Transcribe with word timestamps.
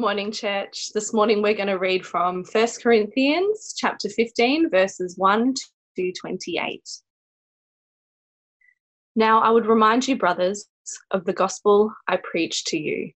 morning, 0.00 0.32
church. 0.32 0.92
This 0.94 1.12
morning 1.12 1.42
we're 1.42 1.52
going 1.52 1.66
to 1.66 1.74
read 1.74 2.06
from 2.06 2.42
1 2.42 2.68
Corinthians 2.82 3.74
chapter 3.76 4.08
15, 4.08 4.70
verses 4.70 5.18
1 5.18 5.52
to 5.96 6.12
28. 6.18 6.82
Now 9.14 9.42
I 9.42 9.50
would 9.50 9.66
remind 9.66 10.08
you, 10.08 10.16
brothers, 10.16 10.66
of 11.10 11.26
the 11.26 11.34
gospel 11.34 11.92
I 12.08 12.16
preached 12.16 12.68
to 12.68 12.78
you, 12.78 13.10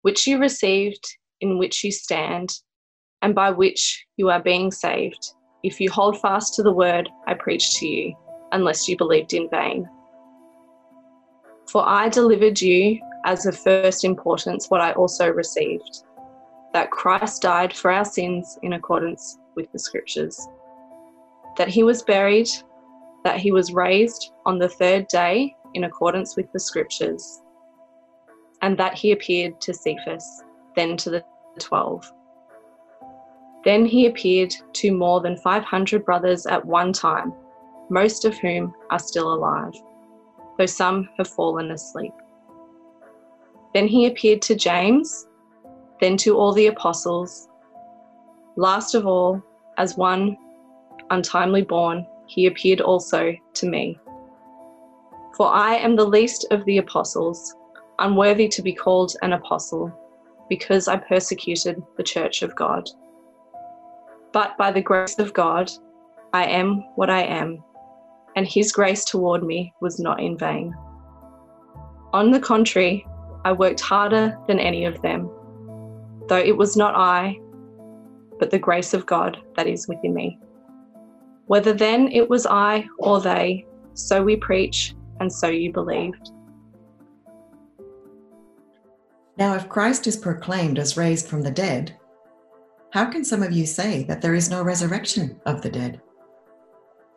which 0.00 0.26
you 0.26 0.38
received, 0.38 1.04
in 1.42 1.58
which 1.58 1.84
you 1.84 1.92
stand, 1.92 2.48
and 3.20 3.34
by 3.34 3.50
which 3.50 4.02
you 4.16 4.30
are 4.30 4.42
being 4.42 4.70
saved, 4.70 5.34
if 5.62 5.82
you 5.82 5.90
hold 5.90 6.18
fast 6.18 6.54
to 6.54 6.62
the 6.62 6.72
word 6.72 7.10
I 7.26 7.34
preached 7.34 7.76
to 7.76 7.86
you, 7.86 8.16
unless 8.52 8.88
you 8.88 8.96
believed 8.96 9.34
in 9.34 9.50
vain. 9.50 9.86
For 11.70 11.86
I 11.86 12.08
delivered 12.08 12.58
you 12.58 12.98
as 13.26 13.44
of 13.44 13.58
first 13.58 14.02
importance 14.02 14.70
what 14.70 14.80
I 14.80 14.92
also 14.92 15.28
received 15.28 16.04
that 16.72 16.90
Christ 16.90 17.42
died 17.42 17.72
for 17.72 17.90
our 17.90 18.04
sins 18.04 18.58
in 18.62 18.72
accordance 18.74 19.38
with 19.54 19.70
the 19.72 19.78
scriptures, 19.78 20.48
that 21.56 21.68
he 21.68 21.82
was 21.82 22.02
buried, 22.02 22.48
that 23.24 23.38
he 23.38 23.52
was 23.52 23.72
raised 23.72 24.32
on 24.46 24.58
the 24.58 24.68
third 24.68 25.06
day 25.08 25.54
in 25.74 25.84
accordance 25.84 26.36
with 26.36 26.50
the 26.52 26.60
scriptures, 26.60 27.42
and 28.62 28.78
that 28.78 28.94
he 28.94 29.12
appeared 29.12 29.60
to 29.60 29.74
Cephas, 29.74 30.44
then 30.76 30.96
to 30.96 31.10
the 31.10 31.24
twelve. 31.58 32.10
Then 33.64 33.84
he 33.86 34.06
appeared 34.06 34.54
to 34.74 34.92
more 34.92 35.20
than 35.20 35.36
500 35.36 36.04
brothers 36.04 36.46
at 36.46 36.64
one 36.64 36.92
time, 36.92 37.32
most 37.90 38.24
of 38.24 38.36
whom 38.38 38.74
are 38.90 38.98
still 38.98 39.32
alive, 39.32 39.74
though 40.58 40.66
some 40.66 41.08
have 41.18 41.28
fallen 41.28 41.70
asleep. 41.70 42.12
Then 43.74 43.86
he 43.86 44.06
appeared 44.06 44.42
to 44.42 44.54
James 44.54 45.28
then 46.02 46.16
to 46.16 46.36
all 46.36 46.52
the 46.52 46.66
apostles. 46.66 47.48
Last 48.56 48.96
of 48.96 49.06
all, 49.06 49.40
as 49.78 49.96
one 49.96 50.36
untimely 51.10 51.62
born, 51.62 52.04
he 52.26 52.46
appeared 52.46 52.80
also 52.80 53.32
to 53.54 53.66
me. 53.66 53.96
For 55.36 55.46
I 55.46 55.76
am 55.76 55.94
the 55.94 56.04
least 56.04 56.44
of 56.50 56.64
the 56.64 56.78
apostles, 56.78 57.54
unworthy 58.00 58.48
to 58.48 58.62
be 58.62 58.72
called 58.72 59.14
an 59.22 59.32
apostle, 59.32 59.92
because 60.48 60.88
I 60.88 60.96
persecuted 60.96 61.80
the 61.96 62.02
church 62.02 62.42
of 62.42 62.56
God. 62.56 62.90
But 64.32 64.58
by 64.58 64.72
the 64.72 64.82
grace 64.82 65.20
of 65.20 65.32
God, 65.32 65.70
I 66.32 66.46
am 66.46 66.82
what 66.96 67.10
I 67.10 67.22
am, 67.22 67.62
and 68.34 68.48
his 68.48 68.72
grace 68.72 69.04
toward 69.04 69.44
me 69.44 69.72
was 69.80 70.00
not 70.00 70.20
in 70.20 70.36
vain. 70.36 70.74
On 72.12 72.32
the 72.32 72.40
contrary, 72.40 73.06
I 73.44 73.52
worked 73.52 73.80
harder 73.80 74.36
than 74.48 74.58
any 74.58 74.84
of 74.84 75.00
them 75.00 75.30
though 76.32 76.38
it 76.38 76.56
was 76.56 76.78
not 76.78 76.94
I, 76.96 77.38
but 78.38 78.50
the 78.50 78.58
grace 78.58 78.94
of 78.94 79.04
God 79.04 79.36
that 79.54 79.66
is 79.66 79.86
within 79.86 80.14
me. 80.14 80.38
Whether 81.44 81.74
then 81.74 82.08
it 82.10 82.30
was 82.30 82.46
I 82.46 82.88
or 83.00 83.20
they, 83.20 83.66
so 83.92 84.22
we 84.22 84.36
preach, 84.36 84.94
and 85.20 85.30
so 85.30 85.48
you 85.48 85.70
believed. 85.74 86.30
Now, 89.36 89.54
if 89.56 89.68
Christ 89.68 90.06
is 90.06 90.16
proclaimed 90.16 90.78
as 90.78 90.96
raised 90.96 91.28
from 91.28 91.42
the 91.42 91.50
dead, 91.50 91.98
how 92.94 93.10
can 93.10 93.26
some 93.26 93.42
of 93.42 93.52
you 93.52 93.66
say 93.66 94.02
that 94.04 94.22
there 94.22 94.34
is 94.34 94.48
no 94.48 94.62
resurrection 94.62 95.38
of 95.44 95.60
the 95.60 95.70
dead? 95.70 96.00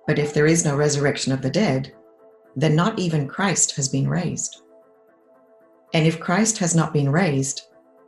But 0.08 0.20
if 0.20 0.34
there 0.34 0.46
is 0.46 0.66
no 0.66 0.76
resurrection 0.76 1.32
of 1.32 1.42
the 1.42 1.50
dead, 1.50 1.94
then 2.58 2.76
not 2.76 3.00
even 3.00 3.30
Christ 3.30 3.78
has 3.78 3.88
been 3.88 4.10
raised. 4.10 4.64
And 5.94 6.06
if 6.06 6.20
Christ 6.20 6.58
has 6.58 6.76
not 6.76 6.92
been 6.92 7.10
raised, 7.10 7.70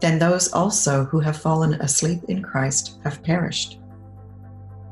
then 0.00 0.18
those 0.18 0.52
also 0.52 1.04
who 1.04 1.20
have 1.20 1.36
fallen 1.36 1.74
asleep 1.74 2.22
in 2.28 2.42
Christ 2.42 2.98
have 3.04 3.22
perished. 3.22 3.78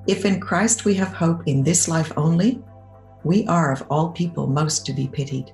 If 0.07 0.25
in 0.25 0.41
Christ 0.41 0.85
we 0.85 0.95
have 0.95 1.13
hope 1.13 1.43
in 1.47 1.63
this 1.63 1.89
life 1.89 2.13
only, 2.17 2.63
we 3.25 3.47
are 3.47 3.73
of 3.73 3.85
all 3.91 4.11
people 4.11 4.47
most 4.47 4.87
to 4.87 4.93
be 4.93 5.09
pitied. 5.09 5.53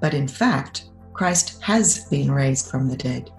But 0.00 0.14
in 0.14 0.28
fact, 0.28 0.90
Christ 1.12 1.62
has 1.62 2.04
been 2.06 2.30
raised 2.30 2.68
from 2.68 2.88
the 2.88 2.96
dead, 2.96 3.30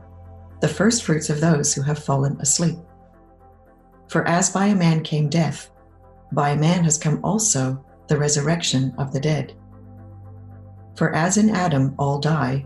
the 0.62 0.68
firstfruits 0.68 1.30
of 1.30 1.42
those 1.42 1.74
who 1.74 1.82
have 1.82 2.04
fallen 2.04 2.40
asleep. 2.40 2.78
For 4.08 4.28
as 4.28 4.50
by 4.50 4.68
a 4.68 4.76
man 4.76 5.04
came 5.04 5.28
death, 5.28 5.72
by 6.32 6.52
a 6.52 6.58
man 6.58 6.84
has 6.84 6.98
come 6.98 7.20
also 7.24 7.84
the 8.08 8.18
resurrection 8.18 8.94
of 8.98 9.12
the 9.12 9.20
dead. 9.20 9.54
For 10.96 11.14
as 11.16 11.38
in 11.38 11.50
Adam 11.50 11.96
all 11.98 12.20
die, 12.20 12.66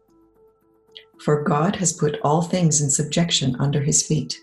For 1.23 1.43
God 1.43 1.75
has 1.75 1.93
put 1.93 2.19
all 2.23 2.41
things 2.41 2.81
in 2.81 2.89
subjection 2.89 3.55
under 3.59 3.81
his 3.81 4.01
feet. 4.01 4.39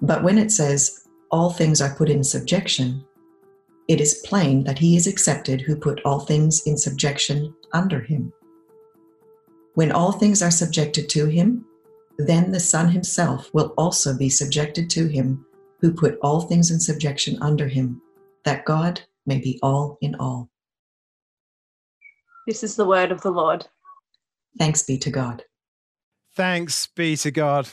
But 0.00 0.24
when 0.24 0.36
it 0.36 0.50
says, 0.50 1.06
all 1.30 1.50
things 1.50 1.80
are 1.80 1.94
put 1.94 2.10
in 2.10 2.24
subjection, 2.24 3.04
it 3.88 4.00
is 4.00 4.22
plain 4.24 4.64
that 4.64 4.78
he 4.78 4.96
is 4.96 5.06
accepted 5.06 5.60
who 5.60 5.76
put 5.76 6.00
all 6.04 6.18
things 6.18 6.62
in 6.66 6.76
subjection 6.76 7.54
under 7.72 8.00
him. 8.00 8.32
When 9.74 9.92
all 9.92 10.10
things 10.10 10.42
are 10.42 10.50
subjected 10.50 11.08
to 11.10 11.26
him, 11.26 11.64
then 12.18 12.50
the 12.50 12.60
Son 12.60 12.88
himself 12.88 13.52
will 13.54 13.72
also 13.78 14.16
be 14.16 14.28
subjected 14.28 14.90
to 14.90 15.06
him 15.06 15.46
who 15.80 15.92
put 15.92 16.18
all 16.20 16.40
things 16.40 16.70
in 16.72 16.80
subjection 16.80 17.38
under 17.40 17.68
him, 17.68 18.02
that 18.44 18.64
God 18.64 19.02
may 19.24 19.38
be 19.38 19.60
all 19.62 19.98
in 20.00 20.16
all. 20.16 20.48
This 22.46 22.64
is 22.64 22.74
the 22.74 22.86
word 22.86 23.12
of 23.12 23.20
the 23.20 23.30
Lord. 23.30 23.66
Thanks 24.58 24.82
be 24.82 24.98
to 24.98 25.10
God. 25.10 25.44
Thanks 26.36 26.86
be 26.88 27.16
to 27.16 27.30
God. 27.30 27.66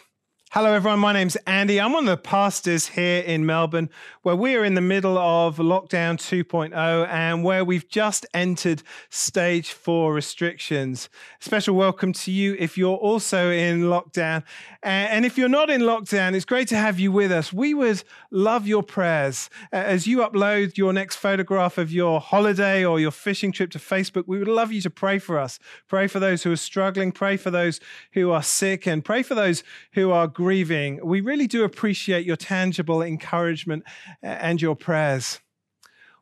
Hello, 0.54 0.72
everyone. 0.72 1.00
My 1.00 1.14
name's 1.14 1.36
Andy. 1.48 1.82
I'm 1.82 1.94
one 1.94 2.08
of 2.08 2.12
the 2.12 2.16
pastors 2.16 2.86
here 2.90 3.24
in 3.24 3.44
Melbourne, 3.44 3.90
where 4.22 4.36
we 4.36 4.56
are 4.56 4.64
in 4.64 4.76
the 4.76 4.82
middle 4.82 5.18
of 5.18 5.58
lockdown 5.58 6.20
2.0 6.20 7.08
and 7.08 7.44
where 7.44 7.66
we've 7.66 7.90
just 7.90 8.28
entered 8.36 8.84
stage 9.10 9.72
four 9.72 10.14
restrictions. 10.14 11.10
Special 11.40 11.76
welcome 11.76 12.14
to 12.14 12.32
you 12.32 12.56
if 12.60 12.78
you're 12.78 12.98
also 12.98 13.50
in 13.50 13.86
lockdown. 13.86 14.44
And 14.84 15.26
if 15.26 15.40
you're 15.40 15.50
not 15.50 15.72
in 15.72 15.82
lockdown, 15.82 16.36
it's 16.36 16.46
great 16.46 16.68
to 16.68 16.78
have 16.78 17.00
you 17.00 17.12
with 17.12 17.32
us. 17.32 17.52
We 17.52 17.74
would 17.74 18.04
love 18.30 18.68
your 18.68 18.84
prayers. 18.84 19.50
As 19.72 20.06
you 20.06 20.20
upload 20.20 20.78
your 20.78 20.94
next 20.94 21.16
photograph 21.16 21.80
of 21.80 21.92
your 21.92 22.22
holiday 22.22 22.86
or 22.86 23.00
your 23.00 23.10
fishing 23.10 23.52
trip 23.52 23.72
to 23.72 23.80
Facebook, 23.80 24.26
we 24.28 24.38
would 24.38 24.48
love 24.48 24.72
you 24.72 24.82
to 24.82 24.92
pray 24.92 25.18
for 25.18 25.40
us. 25.40 25.58
Pray 25.88 26.06
for 26.06 26.20
those 26.20 26.44
who 26.44 26.52
are 26.52 26.58
struggling, 26.58 27.12
pray 27.12 27.38
for 27.38 27.50
those 27.50 27.80
who 28.12 28.30
are 28.30 28.44
sick, 28.44 28.86
and 28.86 29.04
pray 29.04 29.24
for 29.24 29.34
those 29.34 29.64
who 29.94 30.12
are 30.12 30.28
grieving, 30.44 31.00
we 31.02 31.22
really 31.22 31.48
do 31.48 31.64
appreciate 31.64 32.26
your 32.26 32.36
tangible 32.36 33.02
encouragement 33.02 33.86
and 34.22 34.62
your 34.62 34.76
prayers. 34.76 35.40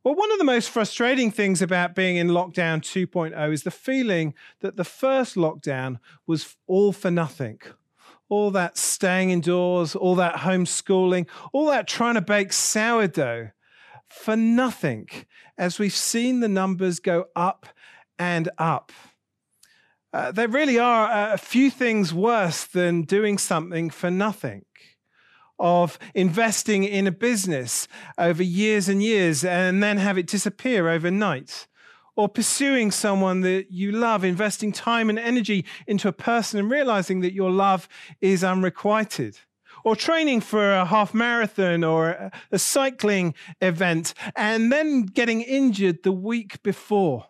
Well, 0.04 0.14
one 0.14 0.32
of 0.32 0.38
the 0.38 0.44
most 0.44 0.70
frustrating 0.70 1.32
things 1.32 1.60
about 1.60 1.96
being 1.96 2.18
in 2.18 2.28
lockdown 2.28 2.82
2.0 2.82 3.52
is 3.52 3.64
the 3.64 3.72
feeling 3.72 4.36
that 4.60 4.78
the 4.78 4.84
first 4.84 5.36
lockdown 5.36 6.00
was 6.28 6.56
all 6.68 6.94
for 6.94 7.10
nothing. 7.10 7.60
All 8.30 8.52
that 8.52 8.78
staying 8.78 9.32
indoors, 9.32 9.96
all 9.96 10.14
that 10.16 10.36
homeschooling, 10.36 11.28
all 11.52 11.66
that 11.72 11.88
trying 11.88 12.14
to 12.14 12.22
bake 12.22 12.54
sourdough 12.54 13.50
for 14.08 14.36
nothing 14.36 15.10
as 15.58 15.80
we've 15.80 15.96
seen 15.96 16.42
the 16.42 16.48
numbers 16.48 17.00
go 17.00 17.26
up 17.36 17.66
and 18.20 18.50
up. 18.60 18.92
Uh, 20.13 20.31
there 20.31 20.48
really 20.48 20.78
are 20.78 21.34
a 21.34 21.38
few 21.38 21.72
things 21.72 22.13
worse 22.13 22.66
than 22.66 23.04
doing 23.04 23.38
something 23.38 23.90
for 23.90 24.12
nothing, 24.12 24.66
of 25.58 25.98
investing 26.13 26.84
in 26.84 27.08
a 27.08 27.12
business 27.12 27.88
over 28.18 28.44
years 28.44 28.90
and 28.90 29.02
years 29.02 29.46
and 29.46 29.81
then 29.81 29.98
have 29.98 30.18
it 30.18 30.28
disappear 30.28 30.90
overnight, 30.90 31.68
or 32.18 32.28
pursuing 32.28 32.92
someone 32.92 33.40
that 33.42 33.72
you 33.72 33.92
love, 33.92 34.25
investing 34.25 34.74
time 34.74 35.10
and 35.10 35.18
energy 35.18 35.63
into 35.88 36.10
a 36.10 36.13
person 36.13 36.60
and 36.60 36.69
realizing 36.69 37.22
that 37.22 37.34
your 37.34 37.50
love 37.50 37.88
is 38.19 38.44
unrequited. 38.44 39.40
Or 39.84 39.96
training 39.96 40.42
for 40.42 40.74
a 40.74 40.86
half 40.86 41.13
marathon 41.13 41.84
or 41.84 42.31
a 42.52 42.60
cycling 42.60 43.34
event 43.62 44.13
and 44.36 44.72
then 44.72 45.04
getting 45.04 45.42
injured 45.42 46.04
the 46.04 46.12
week 46.12 46.62
before. 46.62 47.28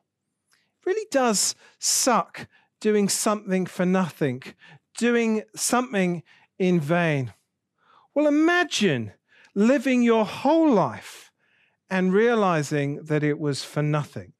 It 0.81 0.87
really 0.87 1.07
does 1.11 1.55
suck 1.79 2.47
doing 2.81 3.07
something 3.07 3.65
for 3.65 3.85
nothing, 3.85 4.43
doing 4.97 5.43
something 5.55 6.23
in 6.59 6.79
vain. 6.79 7.33
Well, 8.13 8.27
imagine 8.27 9.13
living 9.55 10.01
your 10.01 10.25
whole 10.25 10.69
life 10.69 11.31
and 11.89 12.13
realizing 12.13 13.03
that 13.03 13.23
it 13.23 13.39
was 13.39 13.63
for 13.63 13.81
nothing. 13.81 14.33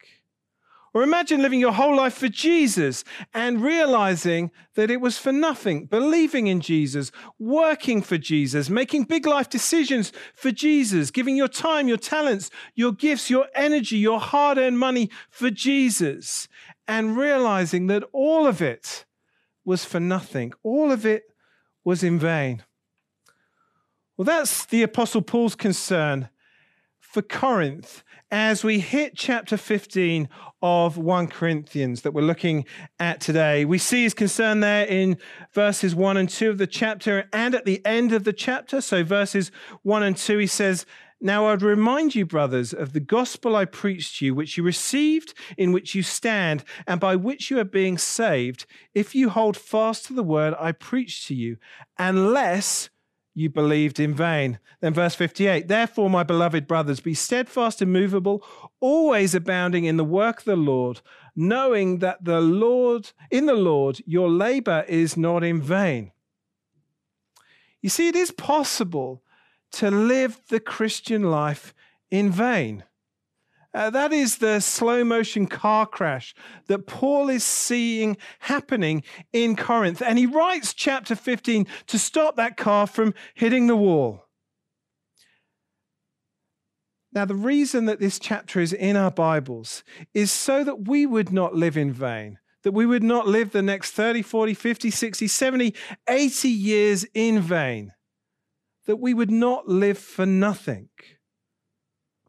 Or 0.94 1.04
imagine 1.04 1.42
living 1.42 1.62
your 1.62 1.72
whole 1.72 1.96
life 1.96 2.16
for 2.16 2.28
Jesus 2.28 3.06
and 3.34 3.64
realizing 3.64 4.52
that 4.76 4.92
it 4.92 5.00
was 5.00 5.18
for 5.18 5.32
nothing, 5.32 5.86
believing 5.86 6.48
in 6.48 6.60
Jesus, 6.60 7.14
working 7.40 8.02
for 8.02 8.18
Jesus, 8.18 8.70
making 8.70 9.04
big 9.04 9.26
life 9.26 9.48
decisions 9.48 10.12
for 10.36 10.52
Jesus, 10.52 11.10
giving 11.10 11.38
your 11.38 11.48
time, 11.48 11.88
your 11.88 11.96
talents, 11.96 12.50
your 12.76 12.92
gifts, 12.92 13.30
your 13.30 13.48
energy, 13.56 13.98
your 13.98 14.20
hard 14.20 14.58
earned 14.58 14.80
money 14.80 15.10
for 15.30 15.50
Jesus, 15.50 16.50
and 16.92 17.16
realizing 17.16 17.88
that 17.88 18.04
all 18.12 18.46
of 18.46 18.62
it 18.62 19.06
was 19.64 19.86
for 19.86 20.02
nothing, 20.02 20.52
all 20.62 20.92
of 20.92 21.06
it 21.06 21.24
was 21.86 22.04
in 22.04 22.20
vain. 22.20 22.64
Well, 24.18 24.26
that's 24.26 24.66
the 24.66 24.84
Apostle 24.84 25.22
Paul's 25.22 25.56
concern 25.56 26.28
for 27.00 27.22
Corinth 27.22 28.04
as 28.30 28.66
we 28.66 28.82
hit 28.82 29.16
chapter 29.16 29.56
15 29.56 30.28
of 30.62 30.98
1 30.98 31.28
Corinthians 31.28 32.02
that 32.02 32.14
we're 32.14 32.24
looking 32.24 32.66
at 33.00 33.22
today. 33.22 33.64
We 33.64 33.78
see 33.78 34.04
his 34.04 34.14
concern 34.14 34.60
there 34.60 34.86
in 34.86 35.18
verses 35.54 35.96
1 35.96 36.18
and 36.18 36.28
2 36.28 36.50
of 36.50 36.58
the 36.58 36.68
chapter 36.68 37.30
and 37.32 37.56
at 37.56 37.64
the 37.64 37.86
end 37.86 38.12
of 38.12 38.26
the 38.26 38.34
chapter. 38.34 38.82
So, 38.82 39.02
verses 39.02 39.50
1 39.84 40.04
and 40.04 40.18
2, 40.18 40.40
he 40.40 40.48
says, 40.48 40.86
Now 41.24 41.48
I'd 41.48 41.62
remind 41.62 42.16
you, 42.16 42.26
brothers, 42.26 42.74
of 42.74 42.94
the 42.94 43.00
gospel 43.00 43.56
I 43.56 43.66
preached 43.66 44.18
to 44.18 44.26
you, 44.26 44.34
which 44.34 44.58
you 44.58 44.64
received, 44.64 45.36
in 45.56 45.72
which 45.72 45.94
you 45.94 46.02
stand, 46.02 46.64
and 46.88 47.00
by 47.00 47.16
which 47.16 47.52
you 47.52 47.60
are 47.60 47.64
being 47.64 48.00
saved, 48.00 48.66
if 48.96 49.14
you 49.14 49.30
hold 49.30 49.56
fast 49.56 50.08
to 50.08 50.14
the 50.14 50.24
word 50.24 50.56
I 50.60 50.72
preached 50.72 51.28
to 51.28 51.36
you, 51.36 51.58
unless 52.00 52.90
you 53.36 53.52
believed 53.52 54.00
in 54.00 54.16
vain. 54.16 54.58
Then, 54.80 54.96
verse 54.96 55.14
58 55.14 55.68
Therefore, 55.68 56.10
my 56.10 56.24
beloved 56.24 56.68
brothers, 56.68 57.00
be 57.00 57.14
steadfast, 57.14 57.84
immovable, 57.84 58.44
always 58.80 59.36
abounding 59.36 59.86
in 59.86 59.98
the 59.98 60.04
work 60.04 60.40
of 60.40 60.46
the 60.46 60.56
Lord, 60.56 61.02
knowing 61.36 62.00
that 62.00 62.26
the 62.26 62.42
Lord, 62.42 63.12
in 63.30 63.46
the 63.46 63.54
Lord, 63.54 64.02
your 64.08 64.28
labor 64.28 64.86
is 64.88 65.16
not 65.16 65.44
in 65.44 65.62
vain. 65.62 66.14
You 67.80 67.90
see, 67.90 68.08
it 68.08 68.16
is 68.16 68.32
possible 68.32 69.22
to 69.74 69.92
live 69.92 70.42
the 70.50 70.60
Christian 70.60 71.24
life 71.24 71.74
in 72.10 72.32
vain. 72.32 72.84
Uh, 73.74 73.90
that 73.90 74.12
is 74.12 74.38
the 74.38 74.60
slow 74.60 75.04
motion 75.04 75.48
car 75.48 75.86
crash 75.86 76.36
that 76.68 76.88
Paul 76.88 77.30
is 77.30 77.44
seeing 77.44 78.18
happening 78.40 79.02
in 79.32 79.56
Corinth. 79.56 80.02
And 80.02 80.18
he 80.18 80.26
writes 80.26 80.74
chapter 80.74 81.16
15 81.16 81.68
to 81.88 81.98
stop 81.98 82.36
that 82.36 82.58
car 82.58 82.86
from 82.86 83.14
hitting 83.34 83.68
the 83.68 83.76
wall. 83.76 84.26
Now, 87.14 87.26
the 87.26 87.36
reason 87.36 87.86
that 87.86 88.00
this 88.00 88.20
chapter 88.20 88.60
is 88.60 88.72
in 88.72 88.96
our 88.96 89.12
Bibles 89.12 89.84
is 90.14 90.32
so 90.32 90.64
that 90.64 90.88
we 90.88 91.06
would 91.06 91.32
not 91.32 91.56
live 91.56 91.76
in 91.76 91.92
vain, 91.92 92.40
that 92.64 92.72
we 92.72 92.86
would 92.86 93.04
not 93.04 93.28
live 93.28 93.52
the 93.52 93.62
next 93.62 93.92
30, 93.92 94.22
40, 94.22 94.54
50, 94.54 94.92
60, 94.92 95.28
70, 95.28 95.76
80 96.08 96.50
years 96.50 97.06
in 97.14 97.42
vain, 97.42 97.92
that 98.86 98.98
we 98.98 99.14
would 99.14 99.32
not 99.32 99.68
live 99.68 99.98
for 99.98 100.26
nothing 100.26 100.90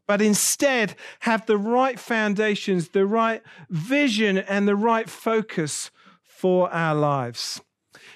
but 0.07 0.21
instead 0.21 0.95
have 1.21 1.45
the 1.45 1.57
right 1.57 1.99
foundations, 1.99 2.89
the 2.89 3.05
right 3.05 3.41
vision, 3.69 4.37
and 4.37 4.67
the 4.67 4.75
right 4.75 5.09
focus 5.09 5.91
for 6.23 6.69
our 6.73 6.95
lives. 6.95 7.61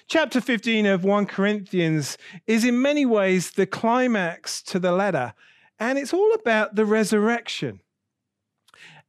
Chapter 0.08 0.42
15 0.42 0.86
of 0.86 1.04
1 1.04 1.26
Corinthians 1.26 2.18
is 2.46 2.64
in 2.64 2.82
many 2.82 3.06
ways 3.06 3.52
the 3.52 3.66
climax 3.66 4.62
to 4.64 4.80
the 4.80 4.92
letter, 4.92 5.34
and 5.80 5.98
it's 5.98 6.14
all 6.14 6.34
about 6.34 6.76
the 6.76 6.86
resurrection. 6.86 7.82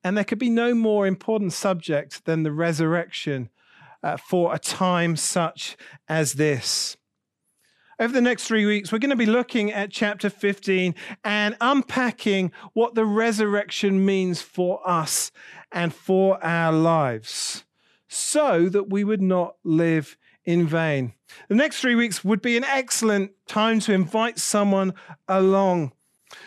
And 0.04 0.16
there 0.16 0.24
could 0.24 0.38
be 0.38 0.50
no 0.50 0.74
more 0.74 1.06
important 1.06 1.52
subject 1.52 2.24
than 2.24 2.42
the 2.42 2.52
resurrection 2.52 3.50
uh, 4.02 4.16
for 4.16 4.54
a 4.54 4.58
time 4.58 5.16
such 5.16 5.76
as 6.08 6.34
this. 6.34 6.96
Over 8.00 8.12
the 8.12 8.20
next 8.20 8.44
three 8.44 8.64
weeks, 8.64 8.92
we're 8.92 9.00
going 9.00 9.10
to 9.10 9.16
be 9.16 9.26
looking 9.26 9.72
at 9.72 9.90
chapter 9.90 10.30
15 10.30 10.94
and 11.24 11.56
unpacking 11.60 12.52
what 12.72 12.94
the 12.94 13.04
resurrection 13.04 14.04
means 14.04 14.40
for 14.40 14.80
us 14.88 15.32
and 15.72 15.92
for 15.92 16.42
our 16.44 16.72
lives 16.72 17.64
so 18.06 18.68
that 18.68 18.88
we 18.88 19.02
would 19.02 19.20
not 19.20 19.56
live 19.64 20.16
in 20.44 20.64
vain. 20.64 21.12
The 21.48 21.56
next 21.56 21.80
three 21.80 21.96
weeks 21.96 22.24
would 22.24 22.40
be 22.40 22.56
an 22.56 22.62
excellent 22.62 23.32
time 23.48 23.80
to 23.80 23.92
invite 23.92 24.38
someone 24.38 24.94
along. 25.26 25.90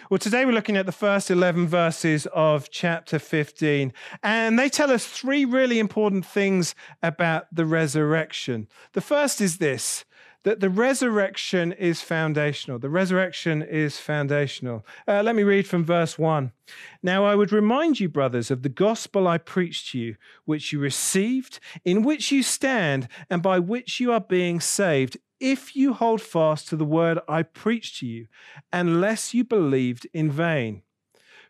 Well, 0.10 0.20
today 0.20 0.46
we're 0.46 0.54
looking 0.54 0.78
at 0.78 0.86
the 0.86 0.94
first 0.94 1.30
11 1.30 1.68
verses 1.68 2.28
of 2.28 2.70
chapter 2.70 3.20
15, 3.20 3.92
and 4.24 4.58
they 4.58 4.70
tell 4.70 4.92
us 4.92 5.06
three 5.06 5.44
really 5.44 5.80
important 5.80 6.26
things 6.26 6.76
about 7.04 7.54
the 7.54 7.66
resurrection. 7.66 8.70
The 8.94 9.02
first 9.02 9.42
is 9.42 9.58
this 9.58 10.06
that 10.44 10.60
the 10.60 10.70
resurrection 10.70 11.72
is 11.72 12.02
foundational. 12.02 12.80
The 12.80 12.90
resurrection 12.90 13.62
is 13.62 13.98
foundational. 13.98 14.86
Uh, 15.08 15.22
let 15.24 15.36
me 15.36 15.44
read 15.44 15.68
from 15.68 15.86
verse 15.86 16.18
1. 16.18 16.52
Now 17.04 17.26
I 17.26 17.36
would 17.36 17.52
remind 17.52 18.00
you, 18.00 18.10
brothers, 18.10 18.50
of 18.50 18.64
the 18.64 18.70
gospel 18.70 19.28
I 19.28 19.38
preached 19.38 19.92
to 19.92 20.00
you, 20.00 20.16
which 20.46 20.72
you 20.72 20.80
received, 20.80 21.60
in 21.86 22.04
which 22.04 22.32
you 22.32 22.44
stand, 22.44 23.08
and 23.30 23.44
by 23.44 23.60
which 23.60 24.00
you 24.00 24.12
are 24.12 24.22
being 24.22 24.60
saved, 24.60 25.18
if 25.40 25.76
you 25.76 25.94
hold 25.94 26.22
fast 26.22 26.68
to 26.70 26.76
the 26.76 26.86
word 26.86 27.20
I 27.28 27.44
preached 27.44 28.00
to 28.00 28.06
you, 28.06 28.28
unless 28.72 29.34
you 29.34 29.44
believed 29.44 30.08
in 30.14 30.32
vain. 30.32 30.84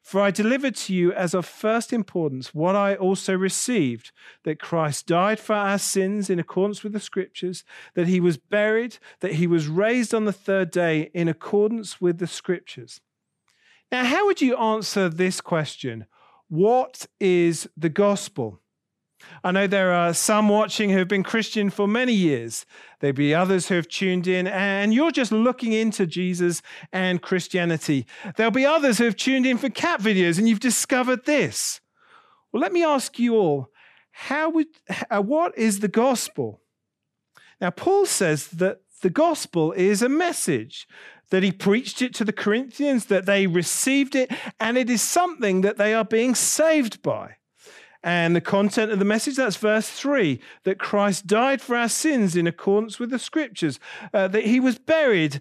For 0.01 0.19
I 0.19 0.31
delivered 0.31 0.75
to 0.75 0.93
you 0.93 1.13
as 1.13 1.33
of 1.33 1.45
first 1.45 1.93
importance 1.93 2.55
what 2.55 2.75
I 2.75 2.95
also 2.95 3.35
received 3.35 4.11
that 4.43 4.59
Christ 4.59 5.05
died 5.05 5.39
for 5.39 5.53
our 5.53 5.77
sins 5.77 6.29
in 6.29 6.39
accordance 6.39 6.83
with 6.83 6.93
the 6.93 6.99
Scriptures, 6.99 7.63
that 7.93 8.07
he 8.07 8.19
was 8.19 8.37
buried, 8.37 8.97
that 9.19 9.35
he 9.35 9.45
was 9.45 9.67
raised 9.67 10.13
on 10.13 10.25
the 10.25 10.33
third 10.33 10.71
day 10.71 11.11
in 11.13 11.27
accordance 11.27 12.01
with 12.01 12.17
the 12.17 12.27
Scriptures. 12.27 12.99
Now, 13.91 14.05
how 14.05 14.25
would 14.25 14.41
you 14.41 14.57
answer 14.57 15.07
this 15.07 15.39
question? 15.39 16.07
What 16.47 17.05
is 17.19 17.69
the 17.77 17.89
gospel? 17.89 18.59
I 19.43 19.51
know 19.51 19.67
there 19.67 19.91
are 19.91 20.13
some 20.13 20.49
watching 20.49 20.89
who 20.89 20.99
have 20.99 21.07
been 21.07 21.23
Christian 21.23 21.69
for 21.69 21.87
many 21.87 22.13
years. 22.13 22.65
There'll 22.99 23.15
be 23.15 23.33
others 23.33 23.67
who 23.67 23.75
have 23.75 23.87
tuned 23.87 24.27
in 24.27 24.47
and 24.47 24.93
you're 24.93 25.11
just 25.11 25.31
looking 25.31 25.73
into 25.73 26.05
Jesus 26.05 26.61
and 26.91 27.21
Christianity. 27.21 28.05
There'll 28.35 28.51
be 28.51 28.65
others 28.65 28.97
who 28.97 29.05
have 29.05 29.15
tuned 29.15 29.45
in 29.45 29.57
for 29.57 29.69
cat 29.69 29.99
videos 29.99 30.37
and 30.37 30.47
you've 30.47 30.59
discovered 30.59 31.25
this. 31.25 31.81
Well, 32.51 32.61
let 32.61 32.73
me 32.73 32.83
ask 32.83 33.17
you 33.17 33.35
all 33.35 33.69
how 34.11 34.49
would, 34.49 34.67
uh, 35.09 35.21
what 35.21 35.57
is 35.57 35.79
the 35.79 35.87
gospel? 35.87 36.61
Now, 37.59 37.69
Paul 37.69 38.05
says 38.05 38.47
that 38.47 38.81
the 39.01 39.09
gospel 39.09 39.71
is 39.71 40.01
a 40.01 40.09
message, 40.09 40.87
that 41.29 41.43
he 41.43 41.51
preached 41.51 42.01
it 42.01 42.13
to 42.15 42.25
the 42.25 42.33
Corinthians, 42.33 43.05
that 43.05 43.25
they 43.25 43.47
received 43.47 44.15
it, 44.15 44.31
and 44.59 44.77
it 44.77 44.89
is 44.89 45.01
something 45.01 45.61
that 45.61 45.77
they 45.77 45.93
are 45.93 46.05
being 46.05 46.35
saved 46.35 47.01
by. 47.01 47.37
And 48.03 48.35
the 48.35 48.41
content 48.41 48.91
of 48.91 48.99
the 48.99 49.05
message, 49.05 49.35
that's 49.35 49.57
verse 49.57 49.87
3 49.89 50.39
that 50.63 50.79
Christ 50.79 51.27
died 51.27 51.61
for 51.61 51.75
our 51.75 51.89
sins 51.89 52.35
in 52.35 52.47
accordance 52.47 52.99
with 52.99 53.11
the 53.11 53.19
scriptures, 53.19 53.79
uh, 54.13 54.27
that 54.29 54.45
he 54.45 54.59
was 54.59 54.79
buried, 54.79 55.39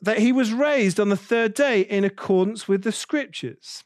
that 0.00 0.18
he 0.18 0.32
was 0.32 0.52
raised 0.52 1.00
on 1.00 1.08
the 1.08 1.16
third 1.16 1.54
day 1.54 1.80
in 1.80 2.04
accordance 2.04 2.68
with 2.68 2.82
the 2.82 2.92
scriptures. 2.92 3.84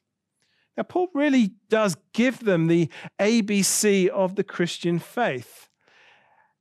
Now, 0.76 0.83
Paul 0.83 1.09
really 1.14 1.52
does 1.71 1.97
give 2.12 2.45
them 2.45 2.66
the 2.66 2.90
ABC 3.21 4.09
of 4.09 4.35
the 4.35 4.45
Christian 4.45 4.99
faith. 4.99 5.69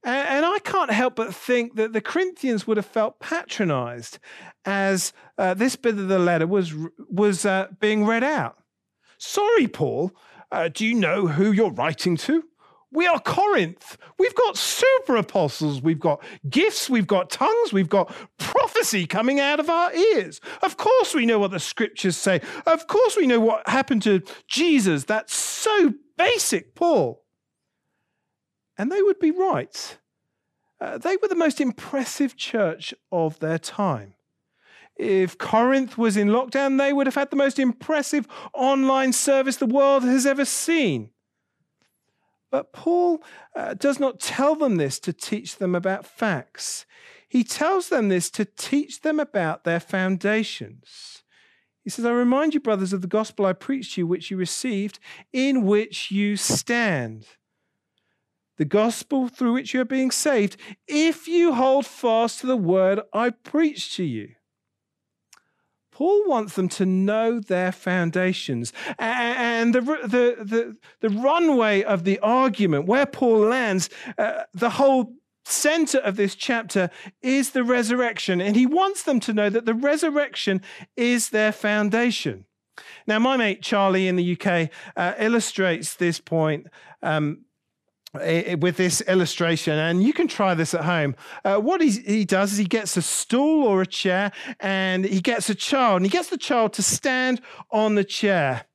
And 0.03 0.45
I 0.45 0.59
can't 0.59 0.91
help 0.91 1.15
but 1.15 1.33
think 1.33 1.77
that 1.77 1.91
the 1.91 1.99
Corinthians 1.99 2.67
would 2.67 2.77
have 2.77 2.85
felt 2.85 3.19
patronized 3.19 4.19
as 4.63 5.13
uh, 5.39 5.55
this 5.55 5.75
bit 5.75 5.97
of 5.97 6.07
the 6.07 6.19
letter 6.19 6.45
was, 6.45 6.71
was 7.09 7.43
uh, 7.43 7.69
being 7.79 8.05
read 8.05 8.23
out. 8.23 8.59
Sorry, 9.17 9.67
Paul, 9.67 10.11
uh, 10.51 10.69
do 10.69 10.85
you 10.85 10.95
know 10.95 11.27
who 11.27 11.51
you're 11.51 11.71
writing 11.71 12.17
to? 12.17 12.43
We 12.91 13.07
are 13.07 13.19
Corinth. 13.19 13.97
We've 14.17 14.35
got 14.35 14.57
super 14.57 15.17
apostles. 15.17 15.81
We've 15.81 15.99
got 15.99 16.23
gifts. 16.49 16.89
We've 16.89 17.07
got 17.07 17.29
tongues. 17.29 17.73
We've 17.73 17.89
got 17.89 18.13
prophecy 18.37 19.05
coming 19.05 19.39
out 19.39 19.59
of 19.59 19.69
our 19.69 19.93
ears. 19.93 20.39
Of 20.61 20.77
course, 20.77 21.13
we 21.13 21.25
know 21.25 21.37
what 21.37 21.51
the 21.51 21.59
scriptures 21.59 22.15
say. 22.15 22.39
Of 22.65 22.87
course, 22.87 23.17
we 23.17 23.27
know 23.27 23.41
what 23.41 23.67
happened 23.67 24.03
to 24.03 24.21
Jesus. 24.47 25.03
That's 25.03 25.35
so 25.35 25.93
basic, 26.17 26.73
Paul. 26.73 27.21
And 28.77 28.89
they 28.89 29.01
would 29.01 29.19
be 29.19 29.31
right. 29.31 29.97
Uh, 30.79 30.97
they 30.97 31.17
were 31.17 31.27
the 31.27 31.35
most 31.35 31.59
impressive 31.59 32.37
church 32.37 32.93
of 33.11 33.39
their 33.39 33.59
time. 33.59 34.13
If 34.95 35.37
Corinth 35.37 35.97
was 35.97 36.15
in 36.15 36.29
lockdown, 36.29 36.77
they 36.77 36.93
would 36.93 37.07
have 37.07 37.15
had 37.15 37.29
the 37.29 37.35
most 37.35 37.59
impressive 37.59 38.27
online 38.53 39.11
service 39.11 39.57
the 39.57 39.65
world 39.65 40.03
has 40.03 40.25
ever 40.25 40.45
seen. 40.45 41.09
But 42.49 42.71
Paul 42.71 43.21
uh, 43.55 43.73
does 43.73 43.99
not 43.99 44.21
tell 44.21 44.55
them 44.55 44.77
this 44.77 44.99
to 44.99 45.11
teach 45.11 45.57
them 45.57 45.75
about 45.75 46.05
facts. 46.05 46.85
He 47.27 47.43
tells 47.43 47.89
them 47.89 48.07
this 48.07 48.29
to 48.31 48.45
teach 48.45 49.01
them 49.01 49.19
about 49.19 49.65
their 49.65 49.81
foundations. 49.81 51.23
He 51.83 51.89
says, 51.89 52.05
I 52.05 52.11
remind 52.11 52.53
you, 52.53 52.61
brothers, 52.61 52.93
of 52.93 53.01
the 53.01 53.07
gospel 53.07 53.45
I 53.45 53.53
preached 53.53 53.95
to 53.95 54.01
you, 54.01 54.07
which 54.07 54.31
you 54.31 54.37
received, 54.37 54.99
in 55.33 55.65
which 55.65 56.09
you 56.11 56.37
stand. 56.37 57.27
The 58.57 58.65
gospel 58.65 59.27
through 59.27 59.53
which 59.53 59.73
you 59.73 59.81
are 59.81 59.85
being 59.85 60.11
saved, 60.11 60.55
if 60.87 61.27
you 61.27 61.53
hold 61.53 61.85
fast 61.85 62.39
to 62.39 62.47
the 62.47 62.55
word 62.55 63.01
I 63.11 63.31
preached 63.31 63.95
to 63.97 64.03
you. 64.03 64.29
Paul 65.95 66.27
wants 66.27 66.55
them 66.55 66.67
to 66.67 66.85
know 66.85 67.39
their 67.39 67.71
foundations. 67.71 68.73
And 68.99 69.73
the, 69.73 69.79
the, 69.79 70.35
the, 70.43 70.77
the 70.99 71.09
runway 71.09 71.83
of 71.83 72.03
the 72.03 72.19
argument, 72.19 72.85
where 72.85 73.05
Paul 73.05 73.39
lands, 73.39 73.89
uh, 74.17 74.41
the 74.53 74.71
whole 74.71 75.13
center 75.45 75.99
of 75.99 76.17
this 76.17 76.35
chapter 76.35 76.89
is 77.21 77.51
the 77.51 77.63
resurrection. 77.63 78.41
And 78.41 78.57
he 78.57 78.65
wants 78.65 79.03
them 79.03 79.21
to 79.21 79.33
know 79.33 79.49
that 79.49 79.63
the 79.63 79.73
resurrection 79.73 80.61
is 80.97 81.29
their 81.29 81.53
foundation. 81.53 82.43
Now, 83.07 83.19
my 83.19 83.37
mate 83.37 83.61
Charlie 83.61 84.09
in 84.09 84.17
the 84.17 84.37
UK 84.37 84.69
uh, 84.97 85.13
illustrates 85.17 85.95
this 85.95 86.19
point 86.19 86.67
um, 87.01 87.44
with 88.59 88.77
this 88.77 89.01
illustration, 89.01 89.77
and 89.77 90.03
you 90.03 90.13
can 90.13 90.27
try 90.27 90.53
this 90.53 90.73
at 90.73 90.83
home. 90.85 91.15
Uh, 91.43 91.57
what 91.57 91.81
he, 91.81 92.25
does 92.25 92.53
is 92.53 92.57
he 92.57 92.65
gets 92.65 92.97
a 92.97 93.01
stool 93.01 93.63
or 93.63 93.81
a 93.81 93.85
chair 93.85 94.31
and 94.59 95.05
he 95.05 95.21
gets 95.21 95.49
a 95.49 95.55
child, 95.55 95.97
and 95.97 96.05
he 96.05 96.09
gets 96.09 96.29
the 96.29 96.37
child 96.37 96.73
to 96.73 96.83
stand 96.83 97.41
on 97.71 97.95
the 97.95 98.03
chair. 98.03 98.65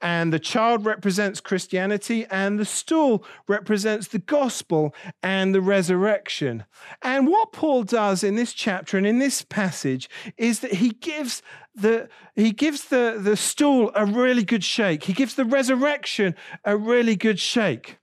And 0.00 0.32
the 0.32 0.38
child 0.38 0.84
represents 0.84 1.40
Christianity, 1.40 2.26
and 2.30 2.58
the 2.58 2.64
stool 2.64 3.24
represents 3.48 4.08
the 4.08 4.18
gospel 4.18 4.94
and 5.22 5.54
the 5.54 5.60
resurrection. 5.60 6.64
And 7.02 7.26
what 7.26 7.52
Paul 7.52 7.82
does 7.82 8.22
in 8.22 8.36
this 8.36 8.52
chapter 8.52 8.96
and 8.96 9.06
in 9.06 9.18
this 9.18 9.42
passage 9.42 10.08
is 10.36 10.60
that 10.60 10.74
he 10.74 10.90
gives 10.90 11.42
the 11.74 12.08
he 12.36 12.52
gives 12.52 12.84
the, 12.84 13.18
the 13.20 13.36
stool 13.36 13.90
a 13.94 14.06
really 14.06 14.44
good 14.44 14.64
shake. 14.64 15.04
He 15.04 15.12
gives 15.12 15.34
the 15.34 15.44
resurrection 15.44 16.36
a 16.64 16.76
really 16.76 17.16
good 17.16 17.40
shake. 17.40 17.98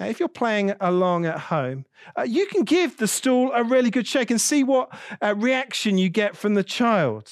Now, 0.00 0.06
if 0.06 0.18
you're 0.18 0.30
playing 0.30 0.72
along 0.80 1.26
at 1.26 1.38
home, 1.38 1.84
uh, 2.16 2.22
you 2.22 2.46
can 2.46 2.64
give 2.64 2.96
the 2.96 3.06
stool 3.06 3.52
a 3.54 3.62
really 3.62 3.90
good 3.90 4.06
shake 4.06 4.30
and 4.30 4.40
see 4.40 4.64
what 4.64 4.88
uh, 5.20 5.34
reaction 5.36 5.98
you 5.98 6.08
get 6.08 6.38
from 6.38 6.54
the 6.54 6.64
child. 6.64 7.30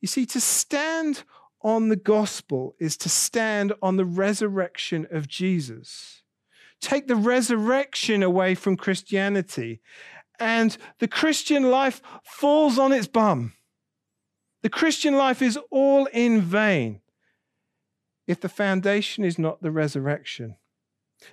You 0.00 0.08
see, 0.08 0.24
to 0.24 0.40
stand 0.40 1.24
on 1.60 1.90
the 1.90 1.96
gospel 1.96 2.76
is 2.80 2.96
to 2.98 3.10
stand 3.10 3.74
on 3.82 3.96
the 3.96 4.06
resurrection 4.06 5.06
of 5.10 5.28
Jesus. 5.28 6.22
Take 6.80 7.08
the 7.08 7.16
resurrection 7.16 8.22
away 8.22 8.54
from 8.54 8.78
Christianity, 8.78 9.82
and 10.40 10.78
the 10.98 11.08
Christian 11.08 11.70
life 11.70 12.00
falls 12.24 12.78
on 12.78 12.92
its 12.92 13.06
bum. 13.06 13.52
The 14.62 14.70
Christian 14.70 15.14
life 15.14 15.42
is 15.42 15.58
all 15.70 16.06
in 16.06 16.40
vain 16.40 17.02
if 18.26 18.40
the 18.40 18.48
foundation 18.48 19.24
is 19.24 19.38
not 19.38 19.60
the 19.60 19.70
resurrection. 19.70 20.56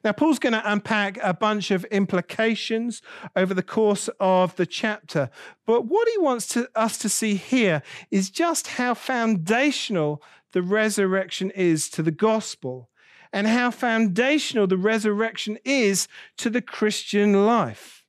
Now, 0.03 0.11
Paul's 0.13 0.39
going 0.39 0.53
to 0.53 0.71
unpack 0.71 1.17
a 1.21 1.33
bunch 1.33 1.71
of 1.71 1.83
implications 1.85 3.01
over 3.35 3.53
the 3.53 3.63
course 3.63 4.09
of 4.19 4.55
the 4.55 4.65
chapter. 4.65 5.29
But 5.65 5.85
what 5.85 6.07
he 6.07 6.17
wants 6.17 6.47
to, 6.49 6.69
us 6.75 6.97
to 6.99 7.09
see 7.09 7.35
here 7.35 7.81
is 8.09 8.29
just 8.29 8.67
how 8.67 8.93
foundational 8.93 10.23
the 10.53 10.61
resurrection 10.61 11.51
is 11.51 11.89
to 11.89 12.01
the 12.01 12.11
gospel 12.11 12.89
and 13.33 13.47
how 13.47 13.71
foundational 13.71 14.67
the 14.67 14.77
resurrection 14.77 15.57
is 15.65 16.07
to 16.37 16.49
the 16.49 16.61
Christian 16.61 17.45
life. 17.45 18.05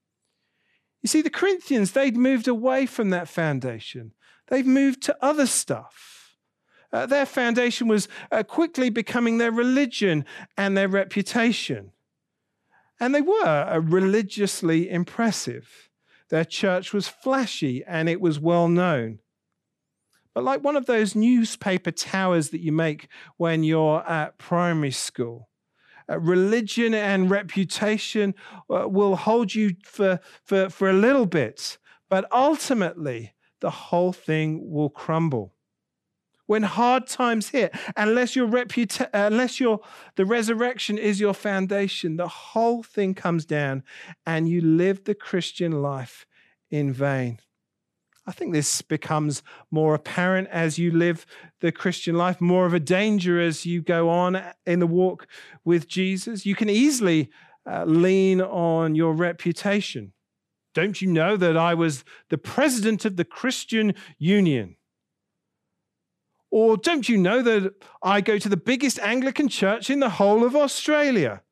You 1.02 1.08
see, 1.08 1.22
the 1.22 1.30
Corinthians, 1.30 1.92
they'd 1.92 2.16
moved 2.16 2.46
away 2.46 2.86
from 2.86 3.10
that 3.10 3.28
foundation, 3.28 4.12
they've 4.48 4.66
moved 4.66 5.02
to 5.02 5.16
other 5.20 5.46
stuff. 5.46 6.13
Uh, 6.94 7.06
their 7.06 7.26
foundation 7.26 7.88
was 7.88 8.06
uh, 8.30 8.44
quickly 8.44 8.88
becoming 8.88 9.38
their 9.38 9.50
religion 9.50 10.24
and 10.56 10.76
their 10.76 10.86
reputation. 10.86 11.90
And 13.00 13.12
they 13.12 13.20
were 13.20 13.44
uh, 13.44 13.80
religiously 13.80 14.88
impressive. 14.88 15.90
Their 16.30 16.44
church 16.44 16.92
was 16.92 17.08
flashy 17.08 17.82
and 17.84 18.08
it 18.08 18.20
was 18.20 18.38
well 18.38 18.68
known. 18.68 19.18
But 20.34 20.44
like 20.44 20.62
one 20.62 20.76
of 20.76 20.86
those 20.86 21.16
newspaper 21.16 21.90
towers 21.90 22.50
that 22.50 22.60
you 22.60 22.70
make 22.70 23.08
when 23.38 23.64
you're 23.64 24.08
at 24.08 24.38
primary 24.38 24.92
school, 24.92 25.48
uh, 26.08 26.20
religion 26.20 26.94
and 26.94 27.28
reputation 27.28 28.36
uh, 28.70 28.88
will 28.88 29.16
hold 29.16 29.52
you 29.52 29.74
for, 29.82 30.20
for, 30.44 30.70
for 30.70 30.88
a 30.88 30.92
little 30.92 31.26
bit, 31.26 31.76
but 32.08 32.30
ultimately 32.30 33.34
the 33.58 33.70
whole 33.70 34.12
thing 34.12 34.70
will 34.70 34.90
crumble 34.90 35.53
when 36.46 36.62
hard 36.62 37.06
times 37.06 37.48
hit, 37.50 37.74
unless 37.96 38.36
your 38.36 38.46
reputa- 38.46 39.10
unless 39.12 39.60
your 39.60 39.80
the 40.16 40.26
resurrection 40.26 40.98
is 40.98 41.20
your 41.20 41.34
foundation, 41.34 42.16
the 42.16 42.28
whole 42.28 42.82
thing 42.82 43.14
comes 43.14 43.44
down 43.44 43.82
and 44.26 44.48
you 44.48 44.60
live 44.60 45.04
the 45.04 45.14
Christian 45.14 45.82
life 45.82 46.26
in 46.70 46.92
vain. 46.92 47.38
I 48.26 48.32
think 48.32 48.52
this 48.52 48.80
becomes 48.80 49.42
more 49.70 49.94
apparent 49.94 50.48
as 50.48 50.78
you 50.78 50.90
live 50.90 51.26
the 51.60 51.72
Christian 51.72 52.16
life, 52.16 52.40
more 52.40 52.64
of 52.64 52.72
a 52.72 52.80
danger 52.80 53.38
as 53.38 53.66
you 53.66 53.82
go 53.82 54.08
on 54.08 54.42
in 54.64 54.80
the 54.80 54.86
walk 54.86 55.26
with 55.64 55.86
Jesus. 55.86 56.46
You 56.46 56.54
can 56.54 56.70
easily 56.70 57.30
uh, 57.70 57.84
lean 57.84 58.40
on 58.40 58.94
your 58.94 59.12
reputation. 59.12 60.12
Don't 60.74 61.02
you 61.02 61.08
know 61.08 61.36
that 61.36 61.56
I 61.56 61.74
was 61.74 62.02
the 62.30 62.38
president 62.38 63.04
of 63.04 63.16
the 63.16 63.24
Christian 63.24 63.94
Union? 64.18 64.76
Or 66.56 66.76
don't 66.76 67.08
you 67.08 67.18
know 67.18 67.42
that 67.42 67.74
I 68.00 68.20
go 68.20 68.38
to 68.38 68.48
the 68.48 68.56
biggest 68.56 69.00
Anglican 69.00 69.48
church 69.48 69.90
in 69.90 69.98
the 69.98 70.08
whole 70.08 70.44
of 70.44 70.54
Australia? 70.54 71.42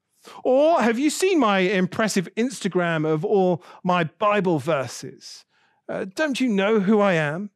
Or 0.44 0.80
have 0.80 0.97
you 0.97 1.11
seen 1.11 1.40
my 1.40 1.59
impressive 1.59 2.28
Instagram 2.37 3.04
of 3.04 3.25
all 3.25 3.64
my 3.82 4.04
Bible 4.04 4.61
verses? 4.61 5.44
Uh, 5.88 6.04
don't 6.04 6.38
you 6.38 6.47
know 6.47 6.78
who 6.78 7.00
I 7.00 7.14
am? 7.14 7.50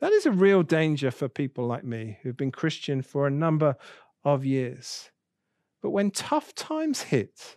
That 0.00 0.12
is 0.12 0.26
a 0.26 0.30
real 0.30 0.62
danger 0.62 1.10
for 1.10 1.30
people 1.30 1.66
like 1.66 1.82
me 1.82 2.18
who've 2.22 2.36
been 2.36 2.52
Christian 2.52 3.00
for 3.00 3.26
a 3.26 3.30
number 3.30 3.74
of 4.22 4.44
years. 4.44 5.10
But 5.80 5.92
when 5.92 6.10
tough 6.10 6.54
times 6.54 7.04
hit, 7.04 7.56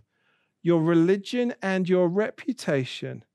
your 0.62 0.82
religion 0.82 1.56
and 1.62 1.90
your 1.90 2.08
reputation 2.08 3.26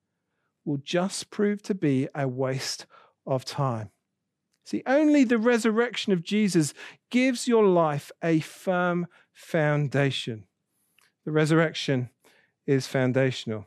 will 0.64 0.78
just 0.78 1.28
prove 1.28 1.62
to 1.64 1.74
be 1.74 2.08
a 2.14 2.26
waste 2.26 2.86
of 3.26 3.44
time. 3.44 3.90
See, 4.64 4.82
only 4.86 5.24
the 5.24 5.38
resurrection 5.38 6.12
of 6.12 6.22
Jesus 6.22 6.72
gives 7.10 7.46
your 7.46 7.64
life 7.64 8.10
a 8.22 8.40
firm 8.40 9.06
foundation. 9.32 10.44
The 11.24 11.32
resurrection 11.32 12.10
is 12.66 12.86
foundational. 12.86 13.66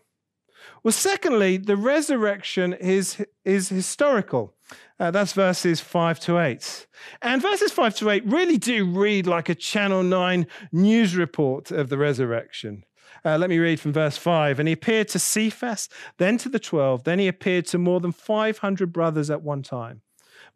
Well, 0.84 0.92
secondly, 0.92 1.58
the 1.58 1.78
resurrection 1.78 2.74
is, 2.74 3.24
is 3.46 3.70
historical. 3.70 4.56
Uh, 5.00 5.12
that's 5.12 5.34
verses 5.34 5.80
5 5.80 6.20
to 6.22 6.40
8. 6.40 6.88
And 7.22 7.42
verses 7.42 7.72
5 7.72 7.96
to 7.98 8.10
8 8.10 8.26
really 8.26 8.58
do 8.58 8.86
read 8.86 9.28
like 9.28 9.50
a 9.50 9.56
Channel 9.56 10.04
9 10.04 10.48
news 10.72 11.16
report 11.16 11.72
of 11.72 11.90
the 11.90 11.98
resurrection. 11.98 12.84
Uh, 13.24 13.38
let 13.38 13.50
me 13.50 13.60
read 13.60 13.80
from 13.80 13.94
verse 13.94 14.18
5. 14.18 14.60
And 14.60 14.68
he 14.68 14.74
appeared 14.74 15.08
to 15.10 15.20
Cephas, 15.20 15.90
then 16.18 16.38
to 16.40 16.50
the 16.50 16.60
12, 16.60 17.04
then 17.04 17.20
he 17.20 17.28
appeared 17.28 17.66
to 17.68 17.78
more 17.78 18.00
than 18.00 18.12
500 18.12 18.92
brothers 18.92 19.30
at 19.30 19.42
one 19.42 19.64
time, 19.64 20.02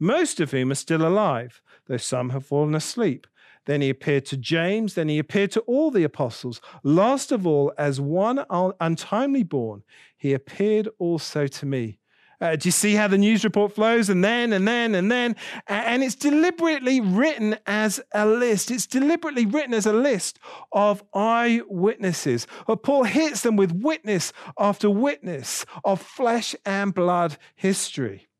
most 0.01 0.39
of 0.39 0.51
whom 0.51 0.71
are 0.71 0.75
still 0.75 1.07
alive, 1.07 1.61
though 1.87 1.97
some 1.97 2.31
have 2.31 2.45
fallen 2.45 2.75
asleep. 2.75 3.27
Then 3.65 3.81
he 3.81 3.89
appeared 3.89 4.25
to 4.25 4.37
James. 4.37 4.95
Then 4.95 5.07
he 5.07 5.19
appeared 5.19 5.51
to 5.51 5.59
all 5.61 5.91
the 5.91 6.03
apostles. 6.03 6.59
Last 6.83 7.31
of 7.31 7.45
all, 7.45 7.71
as 7.77 8.01
one 8.01 8.43
untimely 8.49 9.43
born, 9.43 9.83
he 10.17 10.33
appeared 10.33 10.89
also 10.97 11.45
to 11.45 11.65
me. 11.65 11.99
Uh, 12.41 12.55
do 12.55 12.67
you 12.67 12.71
see 12.71 12.95
how 12.95 13.07
the 13.07 13.19
news 13.19 13.43
report 13.43 13.71
flows? 13.71 14.09
And 14.09 14.23
then, 14.23 14.51
and 14.51 14.67
then, 14.67 14.95
and 14.95 15.11
then. 15.11 15.35
And 15.67 16.01
it's 16.01 16.15
deliberately 16.15 16.99
written 16.99 17.55
as 17.67 18.01
a 18.13 18.25
list. 18.25 18.71
It's 18.71 18.87
deliberately 18.87 19.45
written 19.45 19.75
as 19.75 19.85
a 19.85 19.93
list 19.93 20.39
of 20.71 21.03
eyewitnesses. 21.13 22.47
But 22.65 22.81
Paul 22.81 23.03
hits 23.03 23.43
them 23.43 23.57
with 23.57 23.71
witness 23.71 24.33
after 24.57 24.89
witness 24.89 25.67
of 25.85 26.01
flesh 26.01 26.55
and 26.65 26.95
blood 26.95 27.37
history. 27.53 28.30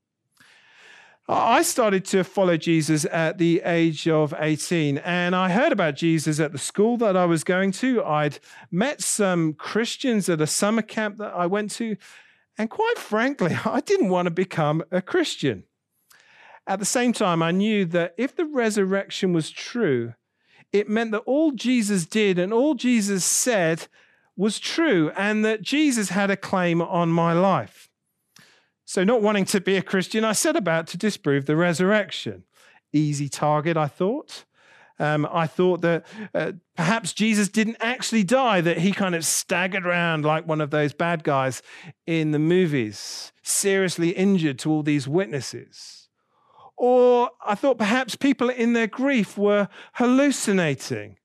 I 1.27 1.61
started 1.61 2.03
to 2.05 2.23
follow 2.23 2.57
Jesus 2.57 3.05
at 3.05 3.37
the 3.37 3.61
age 3.63 4.07
of 4.07 4.33
18, 4.37 4.97
and 4.97 5.35
I 5.35 5.49
heard 5.49 5.71
about 5.71 5.95
Jesus 5.95 6.39
at 6.39 6.51
the 6.51 6.57
school 6.57 6.97
that 6.97 7.15
I 7.15 7.25
was 7.25 7.43
going 7.43 7.71
to. 7.73 8.03
I'd 8.03 8.39
met 8.71 9.01
some 9.01 9.53
Christians 9.53 10.27
at 10.29 10.41
a 10.41 10.47
summer 10.47 10.81
camp 10.81 11.17
that 11.17 11.33
I 11.33 11.45
went 11.45 11.71
to, 11.71 11.95
and 12.57 12.69
quite 12.69 12.97
frankly, 12.97 13.55
I 13.65 13.81
didn't 13.81 14.09
want 14.09 14.25
to 14.25 14.31
become 14.31 14.83
a 14.91 15.01
Christian. 15.01 15.63
At 16.65 16.79
the 16.79 16.85
same 16.85 17.13
time, 17.13 17.43
I 17.43 17.51
knew 17.51 17.85
that 17.85 18.15
if 18.17 18.35
the 18.35 18.45
resurrection 18.45 19.31
was 19.31 19.51
true, 19.51 20.15
it 20.73 20.89
meant 20.89 21.11
that 21.11 21.19
all 21.19 21.51
Jesus 21.51 22.05
did 22.05 22.39
and 22.39 22.51
all 22.51 22.75
Jesus 22.75 23.23
said 23.23 23.87
was 24.35 24.59
true, 24.59 25.11
and 25.15 25.45
that 25.45 25.61
Jesus 25.61 26.09
had 26.09 26.31
a 26.31 26.37
claim 26.37 26.81
on 26.81 27.09
my 27.09 27.33
life. 27.33 27.90
So, 28.91 29.05
not 29.05 29.21
wanting 29.21 29.45
to 29.45 29.61
be 29.61 29.77
a 29.77 29.81
Christian, 29.81 30.25
I 30.25 30.33
set 30.33 30.57
about 30.57 30.85
to 30.87 30.97
disprove 30.97 31.45
the 31.45 31.55
resurrection. 31.55 32.43
Easy 32.91 33.29
target, 33.29 33.77
I 33.77 33.87
thought. 33.87 34.43
Um, 34.99 35.25
I 35.31 35.47
thought 35.47 35.79
that 35.79 36.05
uh, 36.35 36.51
perhaps 36.75 37.13
Jesus 37.13 37.47
didn't 37.47 37.77
actually 37.79 38.25
die, 38.25 38.59
that 38.59 38.79
he 38.79 38.91
kind 38.91 39.15
of 39.15 39.23
staggered 39.23 39.85
around 39.85 40.25
like 40.25 40.45
one 40.45 40.59
of 40.59 40.71
those 40.71 40.91
bad 40.91 41.23
guys 41.23 41.61
in 42.05 42.31
the 42.31 42.37
movies, 42.37 43.31
seriously 43.41 44.09
injured 44.09 44.59
to 44.59 44.69
all 44.69 44.83
these 44.83 45.07
witnesses. 45.07 46.09
Or 46.75 47.29
I 47.45 47.55
thought 47.55 47.77
perhaps 47.77 48.17
people 48.17 48.49
in 48.49 48.73
their 48.73 48.87
grief 48.87 49.37
were 49.37 49.69
hallucinating 49.93 51.15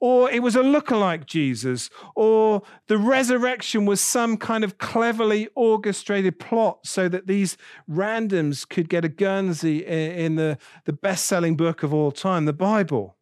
or 0.00 0.30
it 0.30 0.42
was 0.42 0.56
a 0.56 0.62
lookalike 0.62 1.26
Jesus, 1.26 1.90
or 2.16 2.62
the 2.88 2.96
resurrection 2.98 3.84
was 3.84 4.00
some 4.00 4.36
kind 4.36 4.64
of 4.64 4.78
cleverly 4.78 5.48
orchestrated 5.54 6.38
plot 6.38 6.80
so 6.84 7.08
that 7.08 7.26
these 7.26 7.56
randoms 7.88 8.66
could 8.68 8.88
get 8.88 9.04
a 9.04 9.08
Guernsey 9.08 9.84
in 9.86 10.36
the, 10.36 10.58
the 10.86 10.92
best 10.92 11.26
selling 11.26 11.56
book 11.56 11.82
of 11.82 11.92
all 11.92 12.10
time, 12.10 12.46
the 12.46 12.52
Bible. 12.52 13.16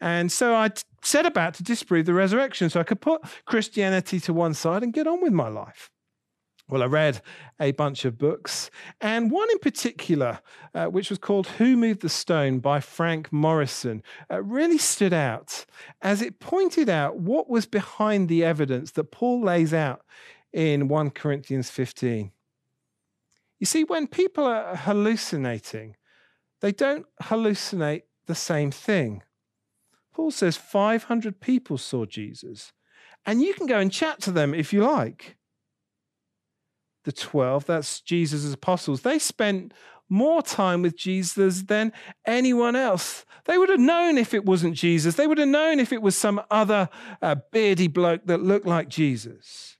And 0.00 0.30
so 0.30 0.54
I 0.54 0.70
set 1.02 1.24
about 1.24 1.54
to 1.54 1.62
disprove 1.62 2.04
the 2.04 2.14
resurrection 2.14 2.68
so 2.68 2.80
I 2.80 2.84
could 2.84 3.00
put 3.00 3.22
Christianity 3.46 4.20
to 4.20 4.32
one 4.32 4.54
side 4.54 4.82
and 4.82 4.92
get 4.92 5.06
on 5.06 5.22
with 5.22 5.32
my 5.32 5.48
life. 5.48 5.90
Well, 6.68 6.82
I 6.82 6.86
read 6.86 7.22
a 7.60 7.70
bunch 7.70 8.04
of 8.04 8.18
books, 8.18 8.72
and 9.00 9.30
one 9.30 9.48
in 9.52 9.60
particular, 9.60 10.40
uh, 10.74 10.86
which 10.86 11.10
was 11.10 11.18
called 11.18 11.46
Who 11.46 11.76
Moved 11.76 12.02
the 12.02 12.08
Stone 12.08 12.58
by 12.58 12.80
Frank 12.80 13.32
Morison, 13.32 14.02
uh, 14.28 14.42
really 14.42 14.78
stood 14.78 15.12
out 15.12 15.64
as 16.02 16.22
it 16.22 16.40
pointed 16.40 16.88
out 16.88 17.18
what 17.18 17.48
was 17.48 17.66
behind 17.66 18.28
the 18.28 18.42
evidence 18.42 18.90
that 18.92 19.12
Paul 19.12 19.42
lays 19.42 19.72
out 19.72 20.04
in 20.52 20.88
1 20.88 21.10
Corinthians 21.10 21.70
15. 21.70 22.32
You 23.60 23.66
see, 23.66 23.84
when 23.84 24.08
people 24.08 24.44
are 24.44 24.74
hallucinating, 24.74 25.94
they 26.62 26.72
don't 26.72 27.06
hallucinate 27.22 28.02
the 28.26 28.34
same 28.34 28.72
thing. 28.72 29.22
Paul 30.12 30.32
says 30.32 30.56
500 30.56 31.40
people 31.40 31.78
saw 31.78 32.06
Jesus, 32.06 32.72
and 33.24 33.40
you 33.40 33.54
can 33.54 33.66
go 33.66 33.78
and 33.78 33.92
chat 33.92 34.20
to 34.22 34.32
them 34.32 34.52
if 34.52 34.72
you 34.72 34.82
like 34.82 35.36
the 37.06 37.12
12, 37.12 37.64
that's 37.64 38.00
Jesus' 38.00 38.52
apostles, 38.52 39.00
they 39.00 39.18
spent 39.18 39.72
more 40.08 40.42
time 40.42 40.82
with 40.82 40.96
Jesus 40.96 41.62
than 41.62 41.92
anyone 42.26 42.76
else. 42.76 43.24
They 43.44 43.56
would 43.58 43.68
have 43.68 43.80
known 43.80 44.18
if 44.18 44.34
it 44.34 44.44
wasn't 44.44 44.74
Jesus. 44.74 45.14
They 45.14 45.26
would 45.26 45.38
have 45.38 45.48
known 45.48 45.80
if 45.80 45.92
it 45.92 46.02
was 46.02 46.16
some 46.16 46.42
other 46.50 46.88
uh, 47.22 47.36
beardy 47.52 47.86
bloke 47.86 48.26
that 48.26 48.42
looked 48.42 48.66
like 48.66 48.88
Jesus. 48.88 49.78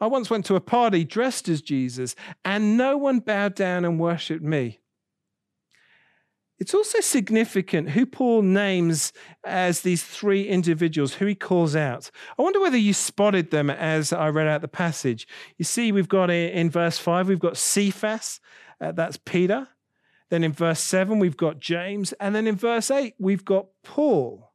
I 0.00 0.06
once 0.06 0.30
went 0.30 0.44
to 0.46 0.54
a 0.54 0.60
party 0.60 1.02
dressed 1.02 1.48
as 1.48 1.60
Jesus, 1.62 2.14
and 2.44 2.76
no 2.76 2.96
one 2.96 3.18
bowed 3.18 3.54
down 3.54 3.84
and 3.84 3.98
worshipped 3.98 4.44
me. 4.44 4.80
It's 6.58 6.74
also 6.74 7.00
significant 7.00 7.90
who 7.90 8.04
Paul 8.04 8.42
names 8.42 9.12
as 9.44 9.82
these 9.82 10.02
three 10.02 10.48
individuals, 10.48 11.14
who 11.14 11.26
he 11.26 11.36
calls 11.36 11.76
out. 11.76 12.10
I 12.36 12.42
wonder 12.42 12.60
whether 12.60 12.76
you 12.76 12.92
spotted 12.92 13.50
them 13.50 13.70
as 13.70 14.12
I 14.12 14.28
read 14.28 14.48
out 14.48 14.60
the 14.60 14.68
passage. 14.68 15.28
You 15.56 15.64
see, 15.64 15.92
we've 15.92 16.08
got 16.08 16.30
in 16.30 16.68
verse 16.68 16.98
5, 16.98 17.28
we've 17.28 17.38
got 17.38 17.56
Cephas, 17.56 18.40
uh, 18.80 18.92
that's 18.92 19.18
Peter. 19.18 19.68
Then 20.30 20.44
in 20.44 20.52
verse 20.52 20.80
7, 20.80 21.18
we've 21.18 21.36
got 21.36 21.60
James. 21.60 22.12
And 22.14 22.34
then 22.34 22.46
in 22.46 22.56
verse 22.56 22.90
8, 22.90 23.14
we've 23.18 23.44
got 23.44 23.66
Paul. 23.84 24.52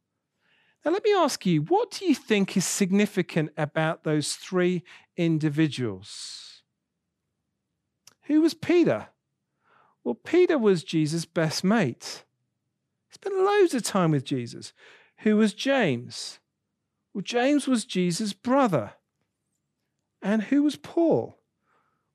Now, 0.84 0.92
let 0.92 1.04
me 1.04 1.14
ask 1.14 1.46
you, 1.46 1.62
what 1.62 1.90
do 1.90 2.04
you 2.04 2.14
think 2.14 2.56
is 2.56 2.66
significant 2.66 3.50
about 3.56 4.04
those 4.04 4.34
three 4.34 4.84
individuals? 5.16 6.62
Who 8.24 8.42
was 8.42 8.52
Peter? 8.52 9.08
Well, 10.04 10.14
Peter 10.14 10.58
was 10.58 10.84
Jesus' 10.84 11.24
best 11.24 11.64
mate. 11.64 12.24
He 13.08 13.14
spent 13.14 13.34
loads 13.34 13.72
of 13.72 13.82
time 13.82 14.10
with 14.10 14.24
Jesus. 14.24 14.74
Who 15.18 15.36
was 15.36 15.54
James? 15.54 16.38
Well, 17.14 17.22
James 17.22 17.66
was 17.66 17.86
Jesus' 17.86 18.34
brother. 18.34 18.92
And 20.20 20.44
who 20.44 20.62
was 20.62 20.76
Paul? 20.76 21.38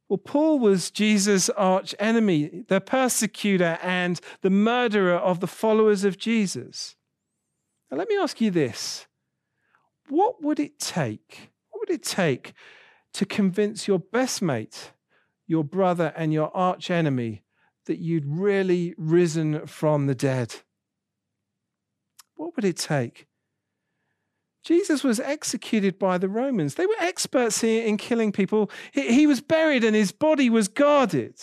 Well, 0.08 0.17
Paul 0.17 0.60
was 0.60 0.91
Jesus' 0.91 1.49
arch 1.49 1.93
enemy, 1.99 2.63
the 2.67 2.82
persecutor 2.82 3.78
and 3.82 4.19
the 4.41 4.49
murderer 4.49 5.15
of 5.15 5.39
the 5.39 5.47
followers 5.47 6.04
of 6.04 6.17
Jesus. 6.17 6.95
Now, 7.89 7.97
let 7.97 8.08
me 8.08 8.17
ask 8.17 8.39
you 8.39 8.52
this 8.52 9.08
what 10.10 10.43
would 10.43 10.60
it 10.60 10.80
take? 10.80 11.52
What 11.69 11.82
would 11.82 11.95
it 11.95 12.04
take 12.04 12.54
to 13.13 13.25
convince 13.25 13.88
your 13.88 13.99
best 13.99 14.41
mate, 14.41 14.91
your 15.47 15.63
brother, 15.63 16.13
and 16.15 16.34
your 16.34 16.56
arch 16.56 16.89
enemy 16.89 17.43
that 17.89 17.97
you'd 17.97 18.28
really 18.28 18.93
risen 18.99 19.65
from 19.65 20.06
the 20.06 20.13
dead? 20.13 20.58
What 22.36 22.56
would 22.56 22.63
it 22.63 22.78
take? 22.78 23.25
Jesus 24.63 25.04
was 25.04 25.19
executed 25.19 25.97
by 25.97 26.19
the 26.19 26.30
Romans. 26.30 26.75
They 26.75 26.86
were 26.86 26.93
experts 26.99 27.63
in 27.63 27.97
killing 27.97 28.32
people. 28.32 28.69
He 28.93 29.25
was 29.25 29.41
buried 29.41 29.84
and 29.84 29.95
his 29.95 30.12
body 30.12 30.52
was 30.52 30.67
guarded. 30.67 31.34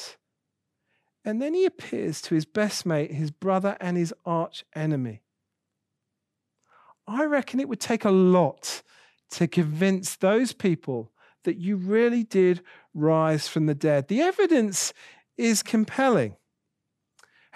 And 1.24 1.42
then 1.42 1.52
he 1.52 1.64
appears 1.64 2.22
to 2.22 2.36
his 2.36 2.44
best 2.44 2.86
mate, 2.86 3.10
his 3.10 3.32
brother, 3.32 3.76
and 3.80 3.96
his 3.96 4.14
arch 4.24 4.64
enemy. 4.72 5.22
I 7.08 7.24
reckon 7.24 7.58
it 7.58 7.68
would 7.68 7.80
take 7.80 8.04
a 8.04 8.10
lot 8.12 8.84
to 9.32 9.48
convince 9.48 10.14
those 10.14 10.52
people 10.52 11.10
that 11.42 11.56
you 11.56 11.76
really 11.76 12.22
did 12.22 12.60
rise 12.94 13.48
from 13.48 13.66
the 13.66 13.74
dead. 13.74 14.08
The 14.08 14.20
evidence 14.20 14.92
is 15.36 15.62
compelling. 15.62 16.36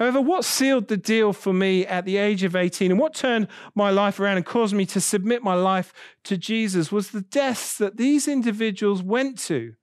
However, 0.01 0.23
what 0.23 0.47
sealed 0.47 0.89
the 0.89 0.97
deal 0.97 1.35
for 1.35 1.53
me 1.53 1.85
at 1.85 2.07
the 2.07 2.17
age 2.17 2.43
of 2.43 2.57
18 2.57 2.91
and 2.91 2.99
what 2.99 3.13
turned 3.15 3.49
my 3.75 3.91
life 3.91 4.19
around 4.19 4.39
and 4.39 4.47
caused 4.47 4.75
me 4.75 4.87
to 4.87 5.01
submit 5.01 5.43
my 5.43 5.53
life 5.53 5.93
to 6.25 6.39
Jesus 6.39 6.91
was 6.91 7.11
the 7.11 7.21
deaths 7.21 7.77
that 7.77 7.99
these 7.99 8.27
individuals 8.27 9.03
went 9.03 9.39
to, 9.41 9.75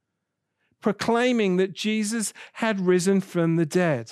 proclaiming 0.81 1.57
that 1.57 1.73
Jesus 1.73 2.33
had 2.53 2.79
risen 2.87 3.21
from 3.21 3.57
the 3.57 3.65
dead. 3.65 4.11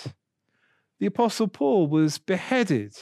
The 1.00 1.08
Apostle 1.08 1.48
Paul 1.48 1.88
was 1.88 2.20
beheaded. 2.20 2.96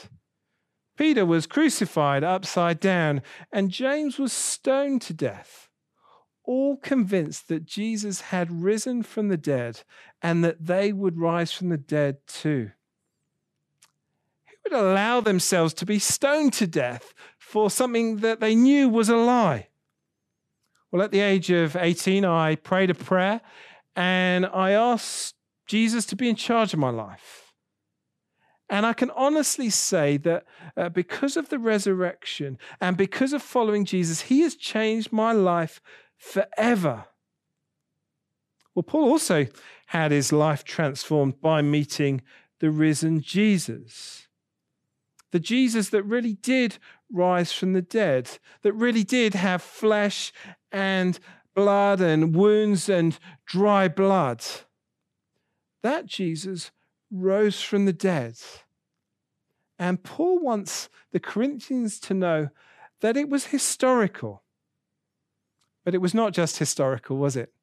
Peter 0.96 1.26
was 1.26 1.46
crucified 1.46 2.24
upside 2.24 2.80
down, 2.80 3.20
and 3.52 3.70
James 3.70 4.18
was 4.18 4.32
stoned 4.32 5.02
to 5.02 5.12
death, 5.12 5.68
all 6.42 6.78
convinced 6.78 7.48
that 7.48 7.66
Jesus 7.66 8.22
had 8.22 8.62
risen 8.62 9.02
from 9.02 9.28
the 9.28 9.36
dead 9.36 9.82
and 10.24 10.42
that 10.42 10.64
they 10.64 10.90
would 10.90 11.18
rise 11.18 11.52
from 11.52 11.68
the 11.68 11.76
dead 11.76 12.16
too. 12.26 12.70
Who 14.46 14.54
would 14.64 14.72
allow 14.72 15.20
themselves 15.20 15.74
to 15.74 15.86
be 15.86 15.98
stoned 15.98 16.54
to 16.54 16.66
death 16.66 17.12
for 17.38 17.70
something 17.70 18.16
that 18.16 18.40
they 18.40 18.54
knew 18.54 18.88
was 18.88 19.10
a 19.10 19.16
lie? 19.16 19.68
Well, 20.90 21.02
at 21.02 21.10
the 21.10 21.20
age 21.20 21.50
of 21.50 21.76
18, 21.76 22.24
I 22.24 22.56
prayed 22.56 22.88
a 22.88 22.94
prayer 22.94 23.42
and 23.94 24.46
I 24.46 24.70
asked 24.70 25.34
Jesus 25.66 26.06
to 26.06 26.16
be 26.16 26.30
in 26.30 26.36
charge 26.36 26.72
of 26.72 26.78
my 26.78 26.90
life. 26.90 27.52
And 28.70 28.86
I 28.86 28.94
can 28.94 29.10
honestly 29.10 29.68
say 29.68 30.16
that 30.16 30.46
uh, 30.74 30.88
because 30.88 31.36
of 31.36 31.50
the 31.50 31.58
resurrection 31.58 32.56
and 32.80 32.96
because 32.96 33.34
of 33.34 33.42
following 33.42 33.84
Jesus, 33.84 34.22
he 34.22 34.40
has 34.40 34.56
changed 34.56 35.12
my 35.12 35.32
life 35.32 35.82
forever. 36.16 37.04
Well, 38.74 38.82
Paul 38.82 39.10
also 39.10 39.46
had 39.86 40.10
his 40.10 40.32
life 40.32 40.64
transformed 40.64 41.40
by 41.40 41.62
meeting 41.62 42.22
the 42.60 42.70
risen 42.70 43.20
Jesus. 43.20 44.28
The 45.30 45.40
Jesus 45.40 45.90
that 45.90 46.02
really 46.02 46.34
did 46.34 46.78
rise 47.12 47.52
from 47.52 47.72
the 47.72 47.82
dead, 47.82 48.38
that 48.62 48.72
really 48.72 49.04
did 49.04 49.34
have 49.34 49.62
flesh 49.62 50.32
and 50.72 51.18
blood 51.54 52.00
and 52.00 52.34
wounds 52.34 52.88
and 52.88 53.18
dry 53.46 53.88
blood. 53.88 54.44
That 55.82 56.06
Jesus 56.06 56.72
rose 57.10 57.60
from 57.60 57.84
the 57.84 57.92
dead. 57.92 58.36
And 59.78 60.02
Paul 60.02 60.40
wants 60.40 60.88
the 61.12 61.20
Corinthians 61.20 62.00
to 62.00 62.14
know 62.14 62.48
that 63.00 63.16
it 63.16 63.28
was 63.28 63.46
historical. 63.46 64.42
But 65.84 65.94
it 65.94 65.98
was 65.98 66.14
not 66.14 66.32
just 66.32 66.58
historical, 66.58 67.16
was 67.16 67.36
it? 67.36 67.53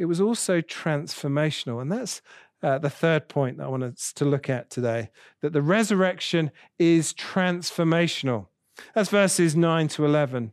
It 0.00 0.06
was 0.06 0.18
also 0.18 0.62
transformational. 0.62 1.82
And 1.82 1.92
that's 1.92 2.22
uh, 2.62 2.78
the 2.78 2.88
third 2.88 3.28
point 3.28 3.58
that 3.58 3.64
I 3.64 3.68
want 3.68 3.82
us 3.82 4.14
to 4.14 4.24
look 4.24 4.48
at 4.48 4.70
today 4.70 5.10
that 5.42 5.52
the 5.52 5.60
resurrection 5.60 6.52
is 6.78 7.12
transformational. 7.12 8.46
That's 8.94 9.10
verses 9.10 9.54
9 9.54 9.88
to 9.88 10.06
11. 10.06 10.52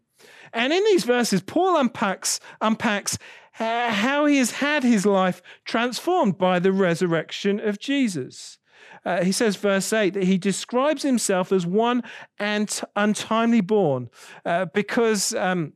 And 0.51 0.73
in 0.73 0.83
these 0.83 1.05
verses, 1.05 1.41
Paul 1.41 1.77
unpacks, 1.77 2.41
unpacks 2.59 3.17
how 3.53 4.25
he 4.25 4.37
has 4.37 4.51
had 4.51 4.83
his 4.83 5.05
life 5.05 5.41
transformed 5.63 6.37
by 6.37 6.59
the 6.59 6.73
resurrection 6.73 7.61
of 7.61 7.79
Jesus. 7.79 8.57
Uh, 9.05 9.23
he 9.23 9.31
says, 9.31 9.55
verse 9.55 9.93
8, 9.93 10.13
that 10.13 10.25
he 10.25 10.37
describes 10.37 11.03
himself 11.03 11.53
as 11.53 11.65
one 11.65 12.03
and 12.37 12.81
untimely 12.97 13.61
born 13.61 14.09
uh, 14.45 14.65
because. 14.65 15.33
Um, 15.33 15.71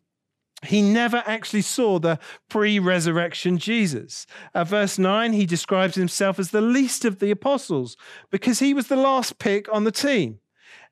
he 0.63 0.82
never 0.82 1.24
actually 1.26 1.63
saw 1.63 2.00
the 2.00 2.19
pre 2.50 2.78
resurrection 2.80 3.58
Jesus. 3.58 4.28
Uh, 4.54 4.63
verse 4.63 5.00
9, 5.00 5.34
he 5.34 5.45
describes 5.45 5.95
himself 5.95 6.38
as 6.38 6.52
the 6.52 6.62
least 6.62 7.04
of 7.04 7.19
the 7.19 7.32
apostles 7.32 7.97
because 8.30 8.60
he 8.60 8.74
was 8.74 8.88
the 8.88 8.95
last 8.95 9.39
pick 9.39 9.71
on 9.74 9.84
the 9.84 9.91
team. 9.91 10.39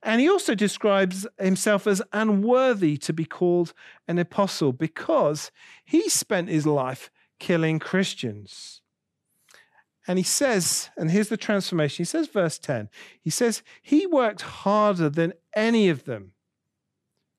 And 0.02 0.22
he 0.22 0.30
also 0.30 0.56
describes 0.56 1.28
himself 1.38 1.86
as 1.86 2.02
unworthy 2.14 2.98
to 2.98 3.14
be 3.14 3.26
called 3.26 3.74
an 4.08 4.18
apostle 4.18 4.72
because 4.72 5.52
he 5.84 6.10
spent 6.10 6.50
his 6.50 6.66
life 6.66 7.12
killing 7.40 7.80
Christians. 7.80 8.82
And 10.08 10.18
he 10.18 10.24
says, 10.24 10.90
and 10.98 11.12
here's 11.12 11.30
the 11.30 11.38
transformation. 11.38 11.98
He 11.98 12.06
says, 12.06 12.28
verse 12.28 12.58
10, 12.58 12.90
he 13.22 13.30
says, 13.30 13.62
He 13.82 14.08
worked 14.08 14.42
harder 14.42 15.10
than 15.10 15.34
any 15.56 15.90
of 15.90 16.06
them, 16.06 16.32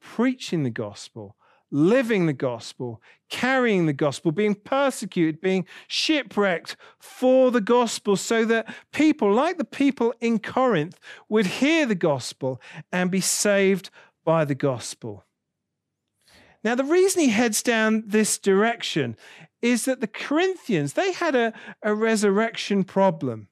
preaching 0.00 0.62
the 0.62 0.70
gospel, 0.70 1.36
living 1.70 2.26
the 2.26 2.32
gospel, 2.32 3.00
carrying 3.28 3.86
the 3.86 3.92
gospel, 3.92 4.32
being 4.32 4.54
persecuted, 4.54 5.40
being 5.40 5.66
shipwrecked 5.86 6.76
for 6.98 7.50
the 7.50 7.60
gospel, 7.60 8.16
so 8.16 8.44
that 8.44 8.72
people, 8.92 9.32
like 9.32 9.58
the 9.58 9.64
people 9.64 10.14
in 10.20 10.38
Corinth, 10.38 10.98
would 11.28 11.46
hear 11.46 11.86
the 11.86 11.94
gospel 11.94 12.60
and 12.90 13.10
be 13.10 13.20
saved 13.20 13.90
by 14.24 14.44
the 14.44 14.54
gospel. 14.54 15.24
Now, 16.62 16.74
the 16.74 16.84
reason 16.84 17.22
he 17.22 17.30
heads 17.30 17.62
down 17.62 18.04
this 18.06 18.38
direction 18.38 19.16
is 19.62 19.84
that 19.84 20.00
the 20.00 20.06
Corinthians, 20.06 20.94
they 20.94 21.12
had 21.12 21.34
a, 21.34 21.52
a 21.82 21.94
resurrection 21.94 22.84
problem, 22.84 23.48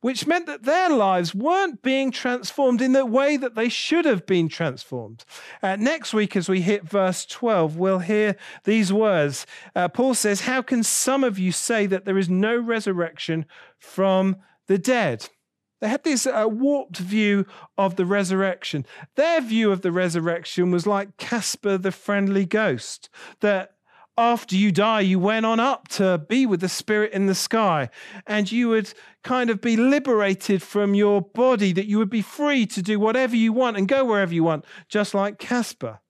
which 0.00 0.26
meant 0.26 0.46
that 0.46 0.62
their 0.62 0.90
lives 0.90 1.34
weren't 1.34 1.82
being 1.82 2.10
transformed 2.10 2.80
in 2.80 2.92
the 2.92 3.06
way 3.06 3.36
that 3.36 3.54
they 3.54 3.68
should 3.68 4.04
have 4.04 4.26
been 4.26 4.48
transformed. 4.48 5.24
Uh, 5.62 5.76
next 5.76 6.14
week, 6.14 6.36
as 6.36 6.48
we 6.48 6.60
hit 6.62 6.84
verse 6.84 7.26
12, 7.26 7.76
we'll 7.76 7.98
hear 7.98 8.36
these 8.64 8.92
words. 8.92 9.46
Uh, 9.74 9.88
Paul 9.88 10.14
says, 10.14 10.42
How 10.42 10.62
can 10.62 10.82
some 10.82 11.24
of 11.24 11.38
you 11.38 11.52
say 11.52 11.86
that 11.86 12.04
there 12.04 12.18
is 12.18 12.28
no 12.28 12.56
resurrection 12.56 13.46
from 13.78 14.36
the 14.66 14.78
dead? 14.78 15.28
They 15.80 15.88
had 15.88 16.04
this 16.04 16.26
uh, 16.26 16.44
warped 16.46 16.98
view 16.98 17.46
of 17.78 17.96
the 17.96 18.04
resurrection. 18.04 18.84
Their 19.16 19.40
view 19.40 19.72
of 19.72 19.80
the 19.80 19.92
resurrection 19.92 20.70
was 20.70 20.86
like 20.86 21.16
Casper 21.16 21.78
the 21.78 21.92
friendly 21.92 22.44
ghost, 22.44 23.08
that 23.40 23.76
after 24.20 24.54
you 24.54 24.70
die, 24.70 25.00
you 25.00 25.18
went 25.18 25.46
on 25.46 25.58
up 25.58 25.88
to 25.88 26.18
be 26.28 26.44
with 26.44 26.60
the 26.60 26.68
spirit 26.68 27.12
in 27.12 27.24
the 27.24 27.34
sky, 27.34 27.88
and 28.26 28.52
you 28.52 28.68
would 28.68 28.92
kind 29.24 29.48
of 29.48 29.62
be 29.62 29.76
liberated 29.76 30.62
from 30.62 30.94
your 30.94 31.22
body, 31.22 31.72
that 31.72 31.86
you 31.86 31.96
would 31.96 32.10
be 32.10 32.20
free 32.20 32.66
to 32.66 32.82
do 32.82 33.00
whatever 33.00 33.34
you 33.34 33.50
want 33.50 33.78
and 33.78 33.88
go 33.88 34.04
wherever 34.04 34.34
you 34.34 34.44
want, 34.44 34.66
just 34.90 35.14
like 35.14 35.38
Casper. 35.38 36.00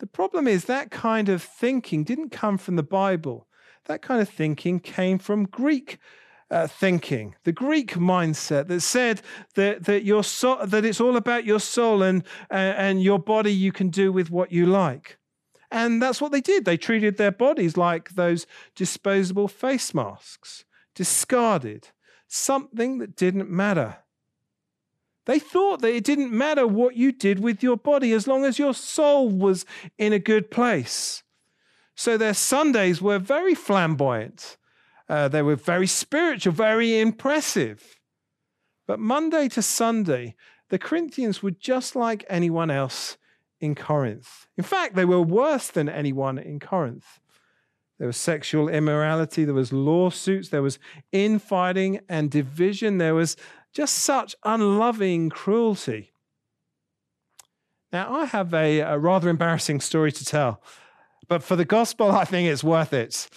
The 0.00 0.08
problem 0.08 0.48
is 0.48 0.64
that 0.64 0.90
kind 0.90 1.28
of 1.28 1.40
thinking 1.40 2.02
didn't 2.02 2.30
come 2.30 2.58
from 2.58 2.74
the 2.74 2.82
Bible. 2.82 3.46
That 3.86 4.02
kind 4.02 4.20
of 4.20 4.28
thinking 4.28 4.80
came 4.80 5.18
from 5.18 5.44
Greek 5.46 5.98
uh, 6.50 6.66
thinking, 6.66 7.34
the 7.44 7.52
Greek 7.52 7.92
mindset 7.92 8.68
that 8.68 8.80
said 8.80 9.20
that 9.54 9.84
that 9.84 10.04
your 10.04 10.24
soul, 10.24 10.64
that 10.64 10.84
it's 10.84 11.00
all 11.00 11.16
about 11.16 11.44
your 11.44 11.60
soul 11.60 12.02
and 12.02 12.24
uh, 12.50 12.54
and 12.54 13.02
your 13.02 13.18
body 13.18 13.52
you 13.52 13.70
can 13.70 13.90
do 13.90 14.10
with 14.10 14.30
what 14.30 14.50
you 14.50 14.66
like. 14.66 15.18
And 15.70 16.00
that's 16.00 16.20
what 16.20 16.32
they 16.32 16.40
did. 16.40 16.64
They 16.64 16.76
treated 16.76 17.16
their 17.16 17.30
bodies 17.30 17.76
like 17.76 18.10
those 18.10 18.46
disposable 18.74 19.48
face 19.48 19.92
masks, 19.92 20.64
discarded, 20.94 21.88
something 22.26 22.98
that 22.98 23.16
didn't 23.16 23.50
matter. 23.50 23.98
They 25.26 25.38
thought 25.38 25.82
that 25.82 25.94
it 25.94 26.04
didn't 26.04 26.32
matter 26.32 26.66
what 26.66 26.96
you 26.96 27.12
did 27.12 27.40
with 27.40 27.62
your 27.62 27.76
body 27.76 28.12
as 28.12 28.26
long 28.26 28.46
as 28.46 28.58
your 28.58 28.72
soul 28.72 29.28
was 29.28 29.66
in 29.98 30.14
a 30.14 30.18
good 30.18 30.50
place. 30.50 31.22
So 31.94 32.16
their 32.16 32.32
Sundays 32.32 33.02
were 33.02 33.18
very 33.18 33.54
flamboyant. 33.54 34.56
Uh, 35.06 35.28
they 35.28 35.42
were 35.42 35.56
very 35.56 35.86
spiritual, 35.86 36.52
very 36.54 36.98
impressive. 36.98 37.98
But 38.86 39.00
Monday 39.00 39.48
to 39.48 39.60
Sunday, 39.60 40.34
the 40.70 40.78
Corinthians 40.78 41.42
were 41.42 41.50
just 41.50 41.94
like 41.94 42.24
anyone 42.30 42.70
else 42.70 43.18
in 43.60 43.74
Corinth. 43.74 44.46
In 44.56 44.64
fact, 44.64 44.94
they 44.94 45.04
were 45.04 45.20
worse 45.20 45.68
than 45.68 45.88
anyone 45.88 46.38
in 46.38 46.60
Corinth. 46.60 47.20
There 47.98 48.06
was 48.06 48.16
sexual 48.16 48.68
immorality, 48.68 49.44
there 49.44 49.54
was 49.54 49.72
lawsuits, 49.72 50.50
there 50.50 50.62
was 50.62 50.78
infighting 51.10 52.00
and 52.08 52.30
division, 52.30 52.98
there 52.98 53.14
was 53.14 53.36
just 53.72 53.96
such 53.96 54.36
unloving 54.44 55.30
cruelty. 55.30 56.12
Now, 57.92 58.14
I 58.14 58.26
have 58.26 58.54
a, 58.54 58.80
a 58.80 58.98
rather 58.98 59.28
embarrassing 59.28 59.80
story 59.80 60.12
to 60.12 60.24
tell, 60.24 60.62
but 61.26 61.42
for 61.42 61.56
the 61.56 61.64
gospel, 61.64 62.10
I 62.12 62.24
think 62.24 62.48
it's 62.48 62.62
worth 62.62 62.92
it. 62.92 63.28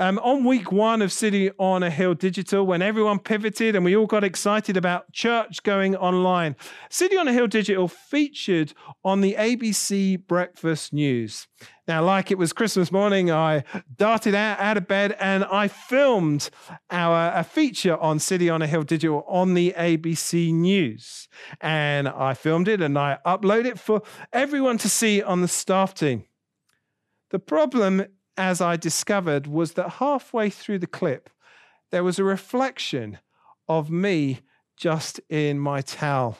Um, 0.00 0.20
on 0.20 0.44
week 0.44 0.70
one 0.70 1.02
of 1.02 1.10
City 1.10 1.50
on 1.58 1.82
a 1.82 1.90
Hill 1.90 2.14
Digital, 2.14 2.64
when 2.64 2.82
everyone 2.82 3.18
pivoted 3.18 3.74
and 3.74 3.84
we 3.84 3.96
all 3.96 4.06
got 4.06 4.22
excited 4.22 4.76
about 4.76 5.10
church 5.10 5.64
going 5.64 5.96
online, 5.96 6.54
City 6.88 7.16
on 7.16 7.26
a 7.26 7.32
Hill 7.32 7.48
Digital 7.48 7.88
featured 7.88 8.74
on 9.04 9.22
the 9.22 9.34
ABC 9.36 10.24
Breakfast 10.24 10.92
News. 10.92 11.48
Now, 11.88 12.04
like 12.04 12.30
it 12.30 12.38
was 12.38 12.52
Christmas 12.52 12.92
morning, 12.92 13.32
I 13.32 13.64
darted 13.96 14.36
out, 14.36 14.60
out 14.60 14.76
of 14.76 14.86
bed 14.86 15.16
and 15.18 15.44
I 15.46 15.66
filmed 15.66 16.48
our 16.92 17.32
a 17.36 17.42
feature 17.42 17.96
on 17.96 18.20
City 18.20 18.48
on 18.48 18.62
a 18.62 18.68
Hill 18.68 18.84
Digital 18.84 19.24
on 19.26 19.54
the 19.54 19.74
ABC 19.76 20.54
News. 20.54 21.26
And 21.60 22.06
I 22.06 22.34
filmed 22.34 22.68
it 22.68 22.80
and 22.80 22.96
I 22.96 23.18
uploaded 23.26 23.66
it 23.66 23.80
for 23.80 24.02
everyone 24.32 24.78
to 24.78 24.88
see 24.88 25.24
on 25.24 25.40
the 25.40 25.48
staff 25.48 25.92
team. 25.92 26.22
The 27.30 27.40
problem 27.40 28.06
as 28.38 28.60
I 28.60 28.76
discovered 28.76 29.46
was 29.48 29.72
that 29.72 29.94
halfway 29.94 30.48
through 30.48 30.78
the 30.78 30.86
clip, 30.86 31.28
there 31.90 32.04
was 32.04 32.18
a 32.18 32.24
reflection 32.24 33.18
of 33.68 33.90
me 33.90 34.40
just 34.76 35.20
in 35.28 35.58
my 35.58 35.82
towel. 35.82 36.38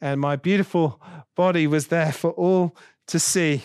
And 0.00 0.20
my 0.20 0.36
beautiful 0.36 1.00
body 1.34 1.66
was 1.66 1.88
there 1.88 2.12
for 2.12 2.30
all 2.32 2.76
to 3.08 3.18
see. 3.18 3.62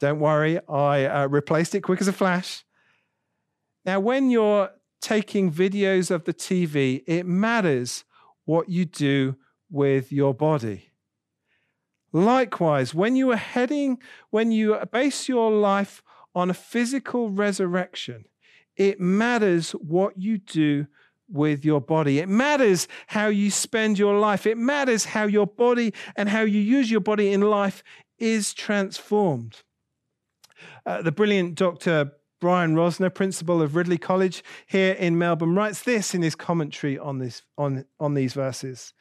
Don't 0.00 0.18
worry, 0.18 0.58
I 0.68 1.06
uh, 1.06 1.28
replaced 1.28 1.74
it 1.74 1.82
quick 1.82 2.00
as 2.00 2.08
a 2.08 2.12
flash. 2.12 2.64
Now, 3.84 4.00
when 4.00 4.30
you're 4.30 4.70
taking 5.00 5.52
videos 5.52 6.10
of 6.10 6.24
the 6.24 6.34
TV, 6.34 7.04
it 7.06 7.24
matters 7.24 8.04
what 8.44 8.68
you 8.68 8.84
do 8.84 9.36
with 9.70 10.10
your 10.10 10.34
body. 10.34 10.90
Likewise, 12.12 12.94
when 12.94 13.16
you 13.16 13.30
are 13.32 13.36
heading, 13.36 13.98
when 14.30 14.50
you 14.52 14.78
base 14.92 15.28
your 15.28 15.50
life 15.50 16.02
on 16.34 16.50
a 16.50 16.54
physical 16.54 17.30
resurrection, 17.30 18.26
it 18.76 19.00
matters 19.00 19.72
what 19.72 20.18
you 20.18 20.38
do 20.38 20.86
with 21.28 21.64
your 21.64 21.80
body. 21.80 22.18
It 22.18 22.28
matters 22.28 22.86
how 23.06 23.28
you 23.28 23.50
spend 23.50 23.98
your 23.98 24.18
life. 24.18 24.46
It 24.46 24.58
matters 24.58 25.06
how 25.06 25.24
your 25.24 25.46
body 25.46 25.94
and 26.16 26.28
how 26.28 26.42
you 26.42 26.60
use 26.60 26.90
your 26.90 27.00
body 27.00 27.32
in 27.32 27.40
life 27.40 27.82
is 28.18 28.52
transformed. 28.52 29.62
Uh, 30.86 31.02
the 31.02 31.12
brilliant 31.12 31.54
Dr. 31.54 32.12
Brian 32.40 32.74
Rosner, 32.74 33.12
principal 33.12 33.62
of 33.62 33.74
Ridley 33.74 33.96
College 33.96 34.44
here 34.66 34.92
in 34.92 35.16
Melbourne, 35.16 35.54
writes 35.54 35.82
this 35.82 36.14
in 36.14 36.22
his 36.22 36.34
commentary 36.34 36.98
on, 36.98 37.18
this, 37.18 37.42
on, 37.56 37.86
on 37.98 38.14
these 38.14 38.34
verses. 38.34 38.92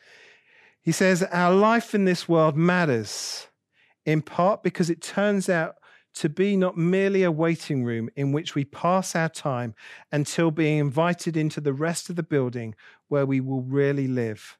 He 0.81 0.91
says, 0.91 1.23
Our 1.23 1.53
life 1.53 1.93
in 1.93 2.05
this 2.05 2.27
world 2.29 2.55
matters 2.55 3.47
in 4.05 4.21
part 4.21 4.63
because 4.63 4.89
it 4.89 5.01
turns 5.01 5.49
out 5.49 5.75
to 6.13 6.29
be 6.29 6.55
not 6.55 6.77
merely 6.77 7.23
a 7.23 7.31
waiting 7.31 7.83
room 7.83 8.09
in 8.15 8.31
which 8.31 8.55
we 8.55 8.65
pass 8.65 9.15
our 9.15 9.29
time 9.29 9.73
until 10.11 10.51
being 10.51 10.79
invited 10.79 11.35
into 11.35 11.59
the 11.59 11.73
rest 11.73 12.09
of 12.09 12.15
the 12.15 12.23
building 12.23 12.75
where 13.07 13.25
we 13.25 13.39
will 13.39 13.61
really 13.61 14.07
live. 14.07 14.57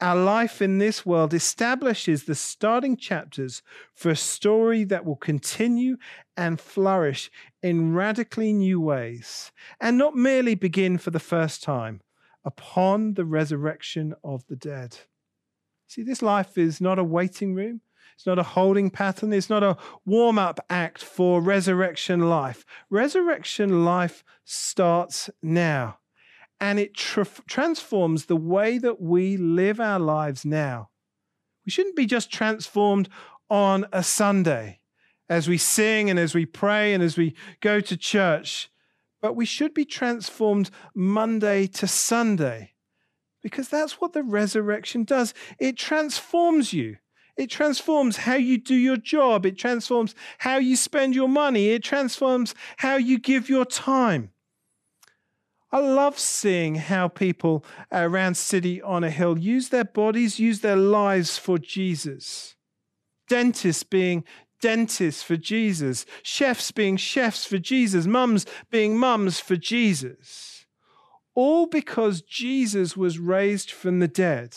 Our 0.00 0.16
life 0.16 0.60
in 0.60 0.78
this 0.78 1.06
world 1.06 1.32
establishes 1.32 2.24
the 2.24 2.34
starting 2.34 2.96
chapters 2.96 3.62
for 3.94 4.10
a 4.10 4.16
story 4.16 4.84
that 4.84 5.04
will 5.04 5.16
continue 5.16 5.96
and 6.36 6.60
flourish 6.60 7.30
in 7.62 7.94
radically 7.94 8.52
new 8.52 8.80
ways, 8.80 9.52
and 9.80 9.96
not 9.96 10.16
merely 10.16 10.56
begin 10.56 10.98
for 10.98 11.10
the 11.10 11.20
first 11.20 11.62
time 11.62 12.00
upon 12.44 13.14
the 13.14 13.24
resurrection 13.24 14.14
of 14.24 14.46
the 14.48 14.56
dead. 14.56 14.98
See, 15.86 16.02
this 16.02 16.22
life 16.22 16.58
is 16.58 16.80
not 16.80 16.98
a 16.98 17.04
waiting 17.04 17.54
room. 17.54 17.80
It's 18.14 18.26
not 18.26 18.38
a 18.38 18.44
holding 18.44 18.90
pattern. 18.90 19.32
It's 19.32 19.50
not 19.50 19.62
a 19.62 19.76
warm 20.04 20.38
up 20.38 20.60
act 20.70 21.02
for 21.02 21.40
resurrection 21.40 22.28
life. 22.28 22.64
Resurrection 22.90 23.84
life 23.84 24.24
starts 24.44 25.30
now 25.42 25.98
and 26.60 26.78
it 26.78 26.94
transforms 26.94 28.26
the 28.26 28.36
way 28.36 28.78
that 28.78 29.00
we 29.00 29.36
live 29.36 29.80
our 29.80 29.98
lives 29.98 30.44
now. 30.44 30.88
We 31.66 31.70
shouldn't 31.70 31.96
be 31.96 32.06
just 32.06 32.32
transformed 32.32 33.08
on 33.50 33.86
a 33.92 34.02
Sunday 34.02 34.80
as 35.28 35.48
we 35.48 35.58
sing 35.58 36.10
and 36.10 36.18
as 36.18 36.34
we 36.34 36.46
pray 36.46 36.94
and 36.94 37.02
as 37.02 37.16
we 37.16 37.34
go 37.60 37.80
to 37.80 37.96
church, 37.96 38.70
but 39.20 39.34
we 39.34 39.46
should 39.46 39.74
be 39.74 39.84
transformed 39.84 40.70
Monday 40.94 41.66
to 41.66 41.86
Sunday 41.86 42.72
because 43.42 43.68
that's 43.68 44.00
what 44.00 44.12
the 44.12 44.22
resurrection 44.22 45.04
does. 45.04 45.34
It 45.58 45.76
transforms 45.76 46.72
you. 46.72 46.96
It 47.36 47.50
transforms 47.50 48.18
how 48.18 48.36
you 48.36 48.58
do 48.58 48.74
your 48.74 48.96
job. 48.96 49.44
It 49.44 49.58
transforms 49.58 50.14
how 50.38 50.58
you 50.58 50.76
spend 50.76 51.14
your 51.14 51.28
money. 51.28 51.70
It 51.70 51.82
transforms 51.82 52.54
how 52.78 52.96
you 52.96 53.18
give 53.18 53.48
your 53.48 53.64
time. 53.64 54.30
I 55.72 55.78
love 55.80 56.18
seeing 56.18 56.76
how 56.76 57.08
people 57.08 57.64
around 57.90 58.36
City 58.36 58.80
on 58.80 59.02
a 59.02 59.10
Hill 59.10 59.38
use 59.38 59.70
their 59.70 59.84
bodies, 59.84 60.38
use 60.38 60.60
their 60.60 60.76
lives 60.76 61.36
for 61.36 61.58
Jesus. 61.58 62.54
Dentists 63.28 63.82
being 63.82 64.22
dentists 64.60 65.22
for 65.22 65.36
Jesus, 65.36 66.06
chefs 66.22 66.70
being 66.70 66.96
chefs 66.96 67.44
for 67.44 67.58
Jesus, 67.58 68.06
mums 68.06 68.46
being 68.70 68.96
mums 68.96 69.40
for 69.40 69.56
Jesus 69.56 70.54
all 71.34 71.66
because 71.66 72.22
Jesus 72.22 72.96
was 72.96 73.18
raised 73.18 73.70
from 73.70 73.98
the 73.98 74.08
dead 74.08 74.56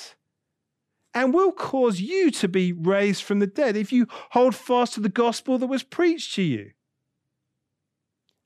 and 1.17 1.33
will 1.33 1.51
cause 1.51 1.99
you 1.99 2.29
to 2.29 2.47
be 2.47 2.71
raised 2.71 3.23
from 3.23 3.39
the 3.39 3.47
dead 3.47 3.75
if 3.75 3.91
you 3.91 4.05
hold 4.31 4.53
fast 4.53 4.93
to 4.93 4.99
the 4.99 5.09
gospel 5.09 5.57
that 5.57 5.65
was 5.65 5.81
preached 5.81 6.35
to 6.35 6.43
you. 6.43 6.69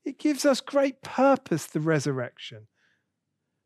It 0.05 0.17
gives 0.17 0.45
us 0.45 0.61
great 0.61 1.01
purpose, 1.01 1.65
the 1.65 1.81
resurrection. 1.81 2.67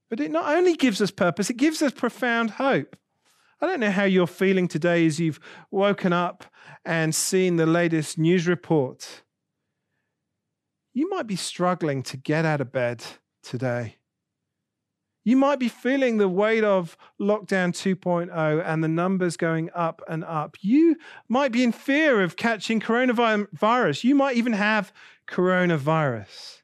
But 0.09 0.19
it 0.19 0.31
not 0.31 0.51
only 0.51 0.75
gives 0.75 1.03
us 1.03 1.11
purpose, 1.11 1.51
it 1.51 1.57
gives 1.57 1.83
us 1.83 1.91
profound 1.91 2.51
hope. 2.51 2.95
I 3.61 3.67
don't 3.67 3.79
know 3.79 3.91
how 3.91 4.05
you're 4.05 4.25
feeling 4.25 4.67
today 4.67 5.05
as 5.05 5.19
you've 5.19 5.39
woken 5.69 6.11
up 6.11 6.43
and 6.83 7.13
seen 7.13 7.57
the 7.57 7.67
latest 7.67 8.17
news 8.17 8.47
report. 8.47 9.21
You 10.93 11.07
might 11.09 11.27
be 11.27 11.35
struggling 11.35 12.01
to 12.03 12.17
get 12.17 12.43
out 12.43 12.59
of 12.59 12.71
bed 12.71 13.03
today. 13.43 13.97
You 15.25 15.35
might 15.35 15.57
be 15.57 15.69
feeling 15.69 16.17
the 16.17 16.29
weight 16.29 16.63
of 16.63 16.95
lockdown 17.19 17.73
2.0 17.73 18.63
and 18.63 18.83
the 18.83 18.87
numbers 18.87 19.37
going 19.37 19.71
up 19.73 20.03
and 20.07 20.23
up. 20.23 20.55
You 20.61 20.97
might 21.27 21.51
be 21.51 21.63
in 21.63 21.71
fear 21.71 22.21
of 22.21 22.37
catching 22.37 22.79
coronavirus. 22.79 24.03
You 24.03 24.13
might 24.13 24.37
even 24.37 24.53
have 24.53 24.93
coronavirus. 25.27 26.61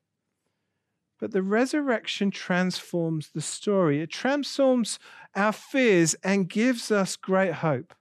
But 1.19 1.31
the 1.31 1.41
resurrection 1.41 2.29
transforms 2.29 3.29
the 3.33 3.41
story, 3.41 3.99
it 3.99 4.11
transforms 4.11 4.99
our 5.35 5.53
fears 5.53 6.13
and 6.23 6.47
gives 6.47 6.91
us 6.91 7.15
great 7.15 7.53
hope. 7.53 7.95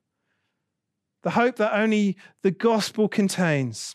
The 1.22 1.30
hope 1.30 1.56
that 1.56 1.78
only 1.78 2.18
the 2.42 2.50
gospel 2.50 3.08
contains. 3.08 3.94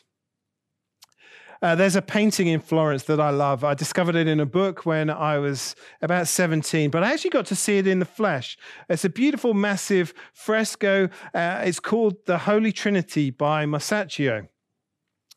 Uh, 1.65 1.73
there's 1.73 1.95
a 1.95 2.01
painting 2.03 2.45
in 2.45 2.59
Florence 2.59 3.05
that 3.05 3.19
I 3.19 3.31
love. 3.31 3.63
I 3.63 3.73
discovered 3.73 4.15
it 4.15 4.27
in 4.27 4.39
a 4.39 4.45
book 4.45 4.85
when 4.85 5.09
I 5.09 5.39
was 5.39 5.75
about 5.99 6.27
17, 6.27 6.91
but 6.91 7.03
I 7.03 7.11
actually 7.11 7.31
got 7.31 7.47
to 7.47 7.55
see 7.55 7.79
it 7.79 7.87
in 7.87 7.97
the 7.97 8.05
flesh. 8.05 8.55
It's 8.87 9.03
a 9.03 9.09
beautiful, 9.09 9.55
massive 9.55 10.13
fresco. 10.31 11.09
Uh, 11.33 11.63
it's 11.65 11.79
called 11.79 12.17
The 12.27 12.37
Holy 12.37 12.71
Trinity 12.71 13.31
by 13.31 13.65
Masaccio. 13.65 14.47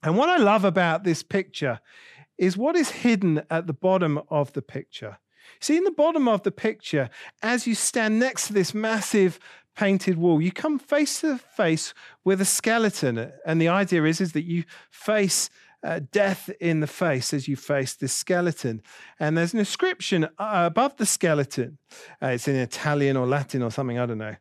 And 0.02 0.18
what 0.18 0.28
I 0.28 0.36
love 0.36 0.66
about 0.66 1.02
this 1.02 1.22
picture 1.22 1.80
is 2.36 2.58
what 2.58 2.76
is 2.76 2.90
hidden 2.90 3.40
at 3.48 3.66
the 3.66 3.72
bottom 3.72 4.20
of 4.28 4.52
the 4.52 4.60
picture. 4.60 5.16
See, 5.60 5.78
in 5.78 5.84
the 5.84 5.90
bottom 5.90 6.28
of 6.28 6.42
the 6.42 6.52
picture, 6.52 7.08
as 7.40 7.66
you 7.66 7.74
stand 7.74 8.18
next 8.18 8.48
to 8.48 8.52
this 8.52 8.74
massive 8.74 9.40
painted 9.74 10.18
wall, 10.18 10.42
you 10.42 10.52
come 10.52 10.78
face 10.78 11.22
to 11.22 11.38
face 11.38 11.94
with 12.22 12.42
a 12.42 12.44
skeleton. 12.44 13.32
And 13.46 13.62
the 13.62 13.68
idea 13.68 14.04
is, 14.04 14.20
is 14.20 14.32
that 14.32 14.44
you 14.44 14.64
face 14.90 15.48
uh, 15.82 16.00
death 16.10 16.50
in 16.60 16.80
the 16.80 16.86
face 16.86 17.32
as 17.32 17.48
you 17.48 17.56
face 17.56 17.94
this 17.94 18.12
skeleton. 18.12 18.82
And 19.20 19.36
there's 19.36 19.52
an 19.52 19.60
inscription 19.60 20.24
uh, 20.24 20.28
above 20.38 20.96
the 20.96 21.06
skeleton. 21.06 21.78
Uh, 22.22 22.28
it's 22.28 22.48
in 22.48 22.56
Italian 22.56 23.16
or 23.16 23.26
Latin 23.26 23.62
or 23.62 23.70
something, 23.70 23.98
I 23.98 24.06
don't 24.06 24.18
know. 24.18 24.36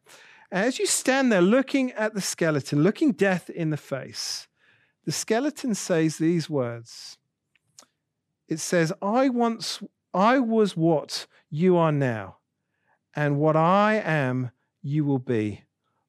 As 0.52 0.80
you 0.80 0.86
stand 0.86 1.32
there 1.32 1.41
looking 1.41 1.91
at 1.91 2.13
the 2.13 2.21
skeleton, 2.21 2.82
looking 2.82 3.12
death 3.12 3.50
in 3.50 3.69
the 3.69 3.78
face, 3.78 4.47
the 5.06 5.12
skeleton 5.12 5.76
says 5.76 6.17
these 6.17 6.50
words. 6.50 7.17
It 8.47 8.60
says, 8.60 8.93
I 9.02 9.30
once, 9.30 9.84
I 10.13 10.39
was 10.39 10.78
what 10.78 11.28
you 11.50 11.76
are 11.78 11.91
now, 11.91 12.38
and 13.15 13.38
what 13.38 13.58
I 13.58 13.95
am, 13.95 14.52
you 14.82 15.04
will 15.04 15.19
be. 15.19 15.63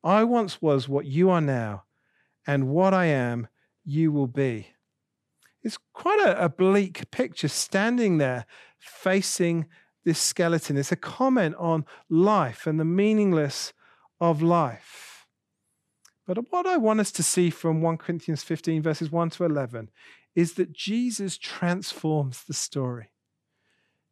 I 0.05 0.23
once 0.23 0.63
was 0.63 0.89
what 0.89 1.07
you 1.07 1.31
are 1.31 1.41
now, 1.41 1.85
and 2.47 2.69
what 2.69 2.95
I 2.95 3.07
am, 3.07 3.49
you 3.85 4.13
will 4.13 4.29
be. 4.29 4.69
It's 5.63 5.79
quite 5.93 6.21
a, 6.21 6.45
a 6.45 6.49
bleak 6.49 7.11
picture 7.11 7.49
standing 7.49 8.19
there 8.19 8.47
facing 8.79 9.67
this 10.05 10.19
skeleton. 10.19 10.77
It's 10.77 10.93
a 10.93 10.97
comment 10.97 11.57
on 11.59 11.85
life 12.09 12.67
and 12.67 12.79
the 12.79 12.85
meaningless 12.85 13.73
of 14.21 14.43
life. 14.43 15.27
But 16.27 16.51
what 16.51 16.67
I 16.67 16.77
want 16.77 17.01
us 17.01 17.11
to 17.13 17.23
see 17.23 17.51
from 17.51 17.81
1 17.81 17.97
Corinthians 17.99 18.43
15, 18.43 18.83
verses 18.83 19.11
1 19.11 19.31
to 19.31 19.45
11, 19.45 19.91
is 20.35 20.55
that 20.55 20.73
Jesus 20.73 21.39
transforms 21.39 22.45
the 22.45 22.55
story. 22.55 23.11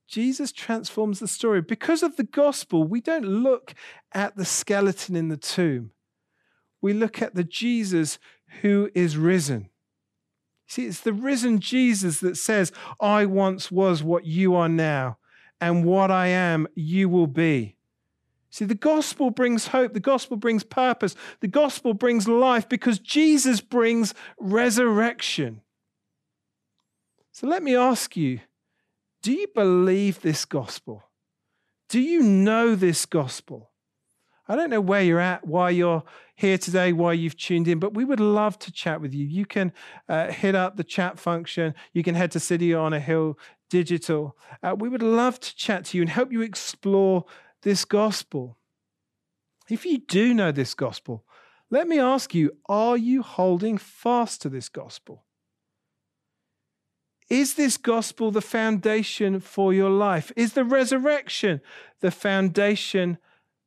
Jesus 0.08 0.52
transforms 0.52 1.18
the 1.18 1.28
story. 1.28 1.60
Because 1.60 2.02
of 2.02 2.16
the 2.16 2.24
gospel, 2.24 2.84
we 2.84 3.00
don't 3.00 3.24
look 3.24 3.74
at 4.12 4.36
the 4.36 4.44
skeleton 4.44 5.16
in 5.16 5.28
the 5.28 5.36
tomb. 5.36 5.90
We 6.80 6.92
look 6.92 7.20
at 7.20 7.34
the 7.34 7.44
Jesus 7.44 8.18
who 8.62 8.90
is 8.94 9.16
risen. 9.16 9.70
See, 10.66 10.86
it's 10.86 11.00
the 11.00 11.12
risen 11.12 11.60
Jesus 11.60 12.20
that 12.20 12.36
says, 12.36 12.72
I 13.00 13.24
once 13.26 13.70
was 13.70 14.02
what 14.02 14.26
you 14.26 14.54
are 14.54 14.68
now, 14.68 15.18
and 15.60 15.84
what 15.84 16.10
I 16.10 16.26
am, 16.28 16.66
you 16.74 17.08
will 17.08 17.28
be. 17.28 17.76
See, 18.50 18.64
the 18.64 18.74
gospel 18.74 19.30
brings 19.30 19.68
hope, 19.68 19.92
the 19.92 20.00
gospel 20.00 20.36
brings 20.36 20.64
purpose, 20.64 21.14
the 21.40 21.48
gospel 21.48 21.94
brings 21.94 22.26
life 22.26 22.68
because 22.68 22.98
Jesus 22.98 23.60
brings 23.60 24.14
resurrection. 24.38 25.60
So 27.32 27.46
let 27.46 27.62
me 27.62 27.76
ask 27.76 28.16
you 28.16 28.40
do 29.22 29.32
you 29.32 29.48
believe 29.54 30.20
this 30.20 30.44
gospel? 30.44 31.02
Do 31.88 32.00
you 32.00 32.22
know 32.22 32.74
this 32.74 33.06
gospel? 33.06 33.70
I 34.48 34.54
don't 34.54 34.70
know 34.70 34.80
where 34.80 35.02
you're 35.02 35.18
at, 35.18 35.46
why 35.46 35.70
you're 35.70 36.04
here 36.36 36.58
today, 36.58 36.92
why 36.92 37.14
you've 37.14 37.36
tuned 37.36 37.66
in, 37.66 37.78
but 37.78 37.94
we 37.94 38.04
would 38.04 38.20
love 38.20 38.58
to 38.60 38.70
chat 38.70 39.00
with 39.00 39.12
you. 39.12 39.26
You 39.26 39.44
can 39.44 39.72
uh, 40.08 40.28
hit 40.28 40.54
up 40.54 40.76
the 40.76 40.84
chat 40.84 41.18
function. 41.18 41.74
You 41.92 42.02
can 42.02 42.14
head 42.14 42.30
to 42.32 42.40
City 42.40 42.72
on 42.72 42.92
a 42.92 43.00
Hill 43.00 43.38
Digital. 43.70 44.36
Uh, 44.62 44.76
we 44.78 44.88
would 44.88 45.02
love 45.02 45.40
to 45.40 45.56
chat 45.56 45.86
to 45.86 45.96
you 45.96 46.02
and 46.02 46.10
help 46.10 46.30
you 46.30 46.42
explore 46.42 47.24
this 47.62 47.84
gospel. 47.84 48.56
If 49.68 49.84
you 49.84 49.98
do 49.98 50.32
know 50.32 50.52
this 50.52 50.74
gospel, 50.74 51.24
Let 51.70 51.88
me 51.88 51.98
ask 51.98 52.34
you 52.34 52.52
are 52.68 52.96
you 52.96 53.22
holding 53.22 53.78
fast 53.78 54.42
to 54.42 54.48
this 54.48 54.68
gospel? 54.68 55.24
Is 57.28 57.54
this 57.54 57.76
gospel 57.76 58.30
the 58.30 58.40
foundation 58.40 59.40
for 59.40 59.74
your 59.74 59.90
life? 59.90 60.30
Is 60.36 60.52
the 60.52 60.64
resurrection 60.64 61.60
the 62.00 62.12
foundation 62.12 63.18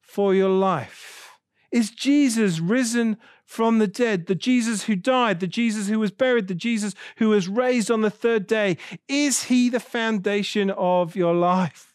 for 0.10 0.34
your 0.34 0.50
life? 0.50 1.38
Is 1.72 1.92
Jesus 1.92 2.60
risen 2.60 3.18
from 3.46 3.78
the 3.78 3.88
dead, 3.88 4.26
the 4.26 4.34
Jesus 4.34 4.84
who 4.84 4.96
died, 4.96 5.40
the 5.40 5.48
Jesus 5.48 5.88
who 5.88 6.00
was 6.00 6.12
buried, 6.12 6.48
the 6.48 6.56
Jesus 6.56 6.96
who 7.18 7.30
was 7.30 7.48
raised 7.48 7.92
on 7.92 8.02
the 8.02 8.10
third 8.10 8.48
day? 8.48 8.78
Is 9.08 9.44
he 9.44 9.70
the 9.70 9.80
foundation 9.80 10.72
of 10.72 11.16
your 11.16 11.36
life? 11.36 11.94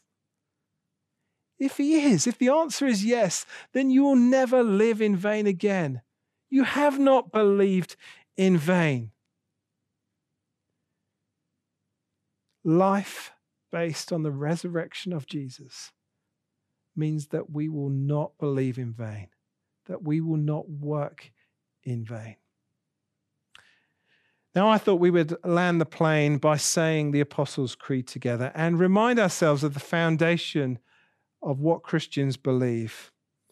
If 1.59 1.77
he 1.77 2.03
is, 2.03 2.27
if 2.27 2.39
the 2.39 2.51
answer 2.51 2.87
is 2.87 3.05
yes, 3.05 3.47
then 3.73 3.91
you 3.91 4.05
will 4.05 4.17
never 4.17 4.63
live 4.63 5.03
in 5.03 5.17
vain 5.17 5.47
again. 5.49 6.03
You 6.51 6.63
have 6.63 6.99
not 7.01 7.33
believed 7.33 7.97
in 8.37 8.57
vain. 8.57 9.11
Life 12.63 13.33
based 13.73 14.13
on 14.13 14.23
the 14.23 14.33
resurrection 14.33 15.13
of 15.13 15.27
Jesus 15.27 15.91
means 16.97 17.29
that 17.29 17.51
we 17.51 17.69
will 17.69 17.91
not 17.91 18.33
believe 18.39 18.79
in 18.79 18.93
vain, 18.93 19.29
that 19.87 20.03
we 20.03 20.21
will 20.21 20.37
not 20.37 20.69
work 20.69 21.33
in 21.83 22.05
vain. 22.05 22.37
Now, 24.55 24.69
I 24.69 24.79
thought 24.79 25.01
we 25.01 25.11
would 25.11 25.37
land 25.45 25.81
the 25.81 25.87
plane 25.87 26.39
by 26.39 26.57
saying 26.57 27.11
the 27.11 27.21
Apostles' 27.21 27.75
Creed 27.75 28.07
together 28.07 28.53
and 28.55 28.79
remind 28.79 29.19
ourselves 29.19 29.65
of 29.65 29.75
the 29.75 29.81
foundation 29.81 30.79
of 31.43 31.61
what 31.61 31.83
Christians 31.83 32.37
believe. 32.37 33.11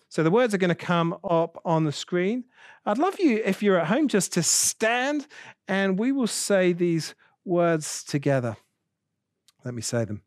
So 0.09 0.23
the 0.23 0.31
words 0.31 0.55
are 0.55 0.59
going 0.59 0.69
to 0.69 0.75
come 0.75 1.17
up 1.25 1.61
on 1.65 1.85
the 1.85 1.93
screen. 1.93 2.45
I'd 2.87 2.99
love 2.99 3.19
you, 3.19 3.43
if 3.45 3.63
you're 3.63 3.81
at 3.81 3.89
home, 3.89 4.09
just 4.09 4.33
to 4.35 4.43
stand 4.43 5.27
and 5.67 5.99
we 5.99 6.13
will 6.13 6.27
say 6.27 6.73
these 6.73 7.15
words 7.45 8.05
together. 8.05 8.57
Let 9.65 9.75
me 9.75 9.83
say 9.83 10.05
them. 10.05 10.23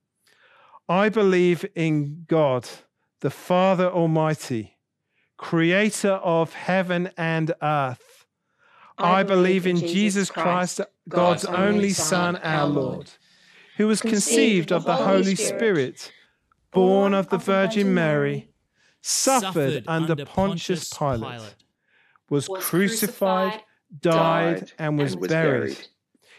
I 0.90 1.10
believe 1.10 1.66
in 1.76 2.26
God, 2.28 2.68
the 3.26 3.32
Father 3.32 3.90
Almighty, 3.90 4.78
creator 5.36 6.12
of 6.12 6.54
heaven 6.54 7.10
and 7.18 7.52
earth. 7.60 8.28
I, 9.00 9.22
I 9.22 9.24
believe 9.24 9.66
in 9.66 9.78
Jesus 9.78 10.30
Christ, 10.30 10.80
God's, 11.10 11.44
God's 11.44 11.46
only 11.46 11.90
Son, 11.90 12.36
our 12.36 12.68
Lord, 12.68 13.10
who 13.78 13.88
was 13.88 14.00
conceived 14.00 14.72
of 14.72 14.86
the 14.86 14.96
Holy 14.96 15.34
Spirit, 15.34 16.12
born 16.70 17.16
of 17.16 17.30
the 17.30 17.40
Virgin 17.40 17.96
Mary, 17.96 18.52
suffered 19.02 19.84
under 19.88 20.24
Pontius 20.24 20.94
Pilate, 20.94 21.56
was 22.30 22.48
crucified, 22.48 23.60
died, 24.02 24.72
and 24.78 25.00
was 25.00 25.16
buried. 25.16 25.80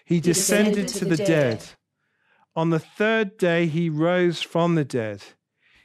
He 0.04 0.20
descended 0.20 0.86
to 0.86 1.04
the 1.04 1.16
dead. 1.16 1.64
On 2.54 2.70
the 2.70 2.78
third 2.78 3.38
day, 3.38 3.66
he 3.66 3.90
rose 3.90 4.40
from 4.40 4.76
the 4.76 4.84
dead. 4.84 5.24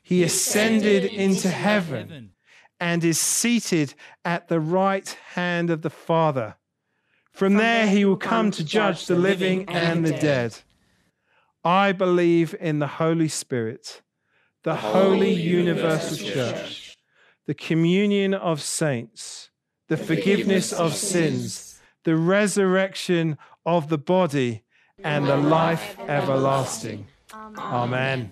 He 0.02 0.24
ascended 0.24 1.06
into 1.06 1.50
heaven 1.50 2.32
and 2.80 3.04
is 3.04 3.20
seated 3.20 3.94
at 4.26 4.48
the 4.48 4.60
right 4.60 5.08
hand 5.34 5.70
of 5.70 5.82
the 5.82 5.90
Father. 5.90 6.56
From 7.32 7.54
there, 7.54 7.88
he 7.88 8.04
will 8.04 8.18
come 8.18 8.52
to 8.52 8.64
judge 8.64 9.06
the 9.06 9.16
living 9.16 9.70
and 9.70 10.06
the 10.06 10.12
dead. 10.12 10.58
I 11.64 11.92
believe 11.92 12.56
in 12.60 12.80
the 12.80 12.88
Holy 12.88 13.28
Spirit, 13.28 14.02
the 14.64 14.76
holy 14.76 15.32
universal 15.32 16.18
church, 16.18 16.98
the 17.46 17.54
communion 17.54 18.34
of 18.34 18.62
saints, 18.62 19.52
the 19.88 19.98
forgiveness 19.98 20.74
of 20.74 20.96
sins, 20.96 21.80
the 22.04 22.16
resurrection 22.16 23.38
of 23.66 23.90
the 23.90 23.98
body 23.98 24.64
and 25.04 25.28
the 25.28 25.38
life 25.38 25.98
everlasting. 26.08 27.08
Amen. 27.34 28.32